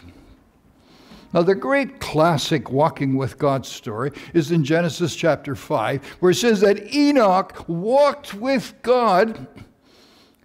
Now, 1.34 1.43
the 1.43 1.56
great 1.56 2.00
classic 2.00 2.72
walking 2.72 3.15
with 3.15 3.38
God 3.38 3.65
story 3.65 4.12
is 4.34 4.52
in 4.52 4.63
Genesis 4.63 5.15
chapter 5.15 5.56
5, 5.56 6.04
where 6.19 6.32
it 6.32 6.36
says 6.36 6.62
that 6.62 6.93
Enoch 6.93 7.65
walked 7.67 8.34
with 8.34 8.74
God 8.82 9.48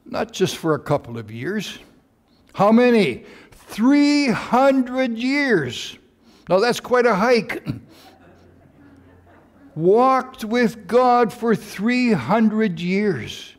not 0.04 0.32
just 0.32 0.56
for 0.56 0.74
a 0.74 0.78
couple 0.78 1.18
of 1.18 1.30
years. 1.30 1.78
How 2.52 2.70
many? 2.70 3.24
300 3.52 5.18
years. 5.18 5.98
Now, 6.48 6.60
that's 6.60 6.80
quite 6.80 7.06
a 7.06 7.14
hike. 7.14 7.66
walked 9.74 10.44
with 10.44 10.86
God 10.86 11.32
for 11.32 11.56
300 11.56 12.78
years. 12.78 13.53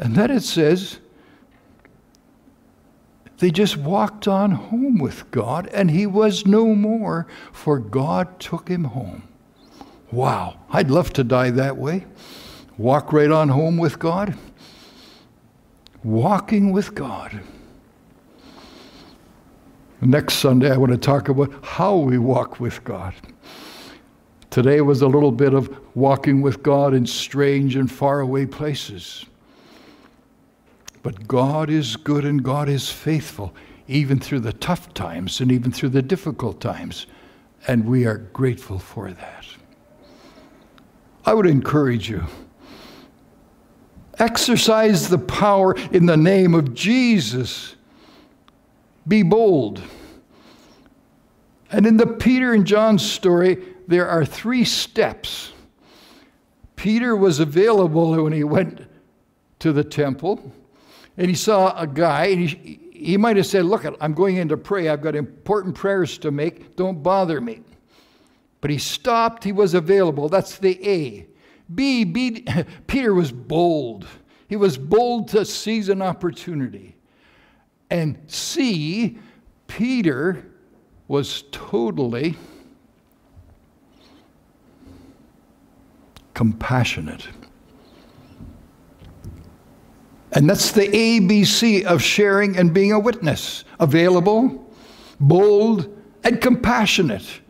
And 0.00 0.16
then 0.16 0.30
it 0.30 0.42
says, 0.42 0.98
they 3.38 3.50
just 3.50 3.76
walked 3.76 4.26
on 4.26 4.50
home 4.50 4.98
with 4.98 5.30
God, 5.30 5.66
and 5.68 5.90
he 5.90 6.06
was 6.06 6.46
no 6.46 6.74
more, 6.74 7.26
for 7.52 7.78
God 7.78 8.40
took 8.40 8.68
him 8.68 8.84
home. 8.84 9.22
Wow, 10.10 10.58
I'd 10.70 10.90
love 10.90 11.12
to 11.14 11.24
die 11.24 11.50
that 11.50 11.76
way. 11.76 12.06
Walk 12.76 13.12
right 13.12 13.30
on 13.30 13.50
home 13.50 13.76
with 13.76 13.98
God. 13.98 14.36
Walking 16.02 16.72
with 16.72 16.94
God. 16.94 17.40
Next 20.00 20.34
Sunday, 20.34 20.70
I 20.70 20.78
want 20.78 20.92
to 20.92 20.98
talk 20.98 21.28
about 21.28 21.52
how 21.62 21.96
we 21.96 22.16
walk 22.16 22.58
with 22.58 22.82
God. 22.84 23.14
Today 24.48 24.80
was 24.80 25.02
a 25.02 25.08
little 25.08 25.32
bit 25.32 25.52
of 25.52 25.78
walking 25.94 26.40
with 26.40 26.62
God 26.62 26.94
in 26.94 27.06
strange 27.06 27.76
and 27.76 27.90
faraway 27.90 28.46
places. 28.46 29.26
But 31.02 31.26
God 31.26 31.70
is 31.70 31.96
good 31.96 32.24
and 32.24 32.42
God 32.42 32.68
is 32.68 32.90
faithful, 32.90 33.54
even 33.88 34.20
through 34.20 34.40
the 34.40 34.52
tough 34.52 34.92
times 34.92 35.40
and 35.40 35.50
even 35.50 35.72
through 35.72 35.88
the 35.90 36.02
difficult 36.02 36.60
times. 36.60 37.06
And 37.66 37.86
we 37.86 38.06
are 38.06 38.18
grateful 38.18 38.78
for 38.78 39.10
that. 39.10 39.46
I 41.24 41.34
would 41.34 41.46
encourage 41.46 42.08
you 42.08 42.26
exercise 44.18 45.08
the 45.08 45.18
power 45.18 45.74
in 45.92 46.04
the 46.06 46.16
name 46.16 46.54
of 46.54 46.74
Jesus. 46.74 47.74
Be 49.08 49.22
bold. 49.22 49.82
And 51.72 51.86
in 51.86 51.96
the 51.96 52.06
Peter 52.06 52.52
and 52.52 52.66
John 52.66 52.98
story, 52.98 53.64
there 53.88 54.08
are 54.08 54.26
three 54.26 54.64
steps. 54.64 55.52
Peter 56.76 57.16
was 57.16 57.40
available 57.40 58.22
when 58.22 58.32
he 58.32 58.44
went 58.44 58.86
to 59.60 59.72
the 59.72 59.84
temple 59.84 60.52
and 61.16 61.28
he 61.28 61.34
saw 61.34 61.78
a 61.78 61.86
guy, 61.86 62.26
and 62.26 62.48
he, 62.48 62.80
he 62.92 63.16
might 63.16 63.36
have 63.36 63.46
said, 63.46 63.64
Look, 63.64 63.84
I'm 64.00 64.14
going 64.14 64.36
in 64.36 64.48
to 64.48 64.56
pray. 64.56 64.88
I've 64.88 65.02
got 65.02 65.14
important 65.16 65.74
prayers 65.74 66.18
to 66.18 66.30
make. 66.30 66.76
Don't 66.76 67.02
bother 67.02 67.40
me. 67.40 67.62
But 68.60 68.70
he 68.70 68.78
stopped. 68.78 69.42
He 69.42 69.52
was 69.52 69.74
available. 69.74 70.28
That's 70.28 70.58
the 70.58 70.78
A. 70.86 71.26
B, 71.74 72.04
B 72.04 72.46
Peter 72.86 73.14
was 73.14 73.32
bold. 73.32 74.06
He 74.48 74.56
was 74.56 74.76
bold 74.76 75.28
to 75.28 75.44
seize 75.44 75.88
an 75.88 76.02
opportunity. 76.02 76.96
And 77.90 78.18
C, 78.26 79.18
Peter 79.66 80.44
was 81.08 81.44
totally 81.52 82.36
compassionate. 86.34 87.26
And 90.32 90.48
that's 90.48 90.72
the 90.72 90.86
ABC 90.86 91.84
of 91.84 92.02
sharing 92.02 92.56
and 92.56 92.72
being 92.72 92.92
a 92.92 92.98
witness 92.98 93.64
available, 93.80 94.72
bold, 95.18 95.96
and 96.22 96.40
compassionate. 96.40 97.40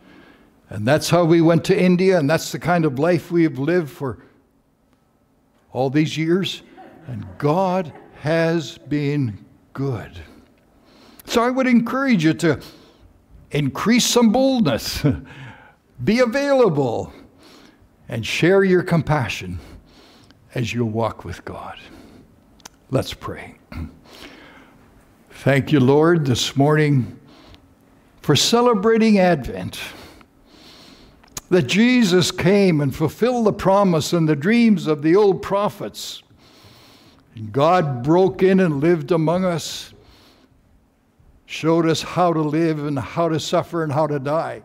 And 0.69 0.87
that's 0.87 1.09
how 1.09 1.25
we 1.25 1.41
went 1.41 1.63
to 1.65 1.79
India, 1.79 2.17
and 2.17 2.29
that's 2.29 2.51
the 2.51 2.59
kind 2.59 2.85
of 2.85 2.97
life 2.97 3.29
we 3.29 3.43
have 3.43 3.59
lived 3.59 3.89
for 3.89 4.19
all 5.73 5.89
these 5.89 6.17
years. 6.17 6.63
And 7.07 7.25
God 7.37 7.93
has 8.19 8.77
been 8.77 9.43
good. 9.73 10.11
So 11.25 11.43
I 11.43 11.49
would 11.49 11.67
encourage 11.67 12.23
you 12.23 12.33
to 12.35 12.59
increase 13.51 14.05
some 14.05 14.31
boldness, 14.31 15.03
be 16.03 16.19
available, 16.19 17.13
and 18.07 18.25
share 18.25 18.63
your 18.63 18.83
compassion 18.83 19.59
as 20.55 20.73
you 20.73 20.85
walk 20.85 21.23
with 21.23 21.43
God. 21.45 21.77
Let's 22.93 23.13
pray. 23.13 23.55
Thank 25.29 25.71
you, 25.71 25.79
Lord, 25.79 26.25
this 26.25 26.57
morning 26.57 27.17
for 28.21 28.35
celebrating 28.35 29.17
Advent. 29.17 29.79
That 31.49 31.67
Jesus 31.67 32.31
came 32.31 32.81
and 32.81 32.93
fulfilled 32.93 33.45
the 33.45 33.53
promise 33.53 34.11
and 34.11 34.27
the 34.27 34.35
dreams 34.35 34.87
of 34.87 35.03
the 35.03 35.15
old 35.15 35.41
prophets. 35.41 36.21
And 37.35 37.53
God 37.53 38.03
broke 38.03 38.43
in 38.43 38.59
and 38.59 38.81
lived 38.81 39.13
among 39.13 39.45
us, 39.45 39.93
showed 41.45 41.87
us 41.87 42.01
how 42.01 42.33
to 42.33 42.41
live 42.41 42.85
and 42.85 42.99
how 42.99 43.29
to 43.29 43.39
suffer 43.39 43.85
and 43.85 43.93
how 43.93 44.07
to 44.07 44.19
die, 44.19 44.63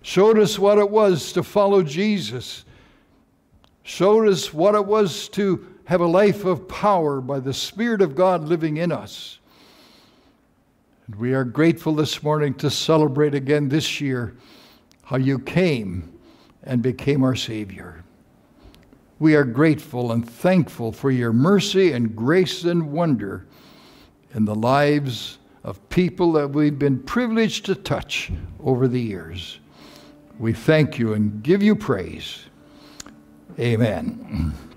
showed 0.00 0.38
us 0.38 0.58
what 0.58 0.78
it 0.78 0.88
was 0.88 1.30
to 1.34 1.42
follow 1.42 1.82
Jesus, 1.82 2.64
showed 3.82 4.28
us 4.28 4.54
what 4.54 4.74
it 4.74 4.86
was 4.86 5.28
to 5.28 5.69
have 5.90 6.00
a 6.00 6.06
life 6.06 6.44
of 6.44 6.68
power 6.68 7.20
by 7.20 7.40
the 7.40 7.52
Spirit 7.52 8.00
of 8.00 8.14
God 8.14 8.44
living 8.44 8.76
in 8.76 8.92
us. 8.92 9.40
And 11.08 11.16
we 11.16 11.34
are 11.34 11.42
grateful 11.42 11.96
this 11.96 12.22
morning 12.22 12.54
to 12.58 12.70
celebrate 12.70 13.34
again 13.34 13.68
this 13.68 14.00
year 14.00 14.36
how 15.02 15.16
you 15.16 15.40
came 15.40 16.16
and 16.62 16.80
became 16.80 17.24
our 17.24 17.34
Savior. 17.34 18.04
We 19.18 19.34
are 19.34 19.42
grateful 19.42 20.12
and 20.12 20.24
thankful 20.30 20.92
for 20.92 21.10
your 21.10 21.32
mercy 21.32 21.90
and 21.90 22.14
grace 22.14 22.62
and 22.62 22.92
wonder 22.92 23.44
in 24.32 24.44
the 24.44 24.54
lives 24.54 25.38
of 25.64 25.88
people 25.88 26.30
that 26.34 26.50
we've 26.50 26.78
been 26.78 27.00
privileged 27.00 27.64
to 27.64 27.74
touch 27.74 28.30
over 28.62 28.86
the 28.86 29.00
years. 29.00 29.58
We 30.38 30.52
thank 30.52 31.00
you 31.00 31.14
and 31.14 31.42
give 31.42 31.64
you 31.64 31.74
praise. 31.74 32.44
Amen. 33.58 34.54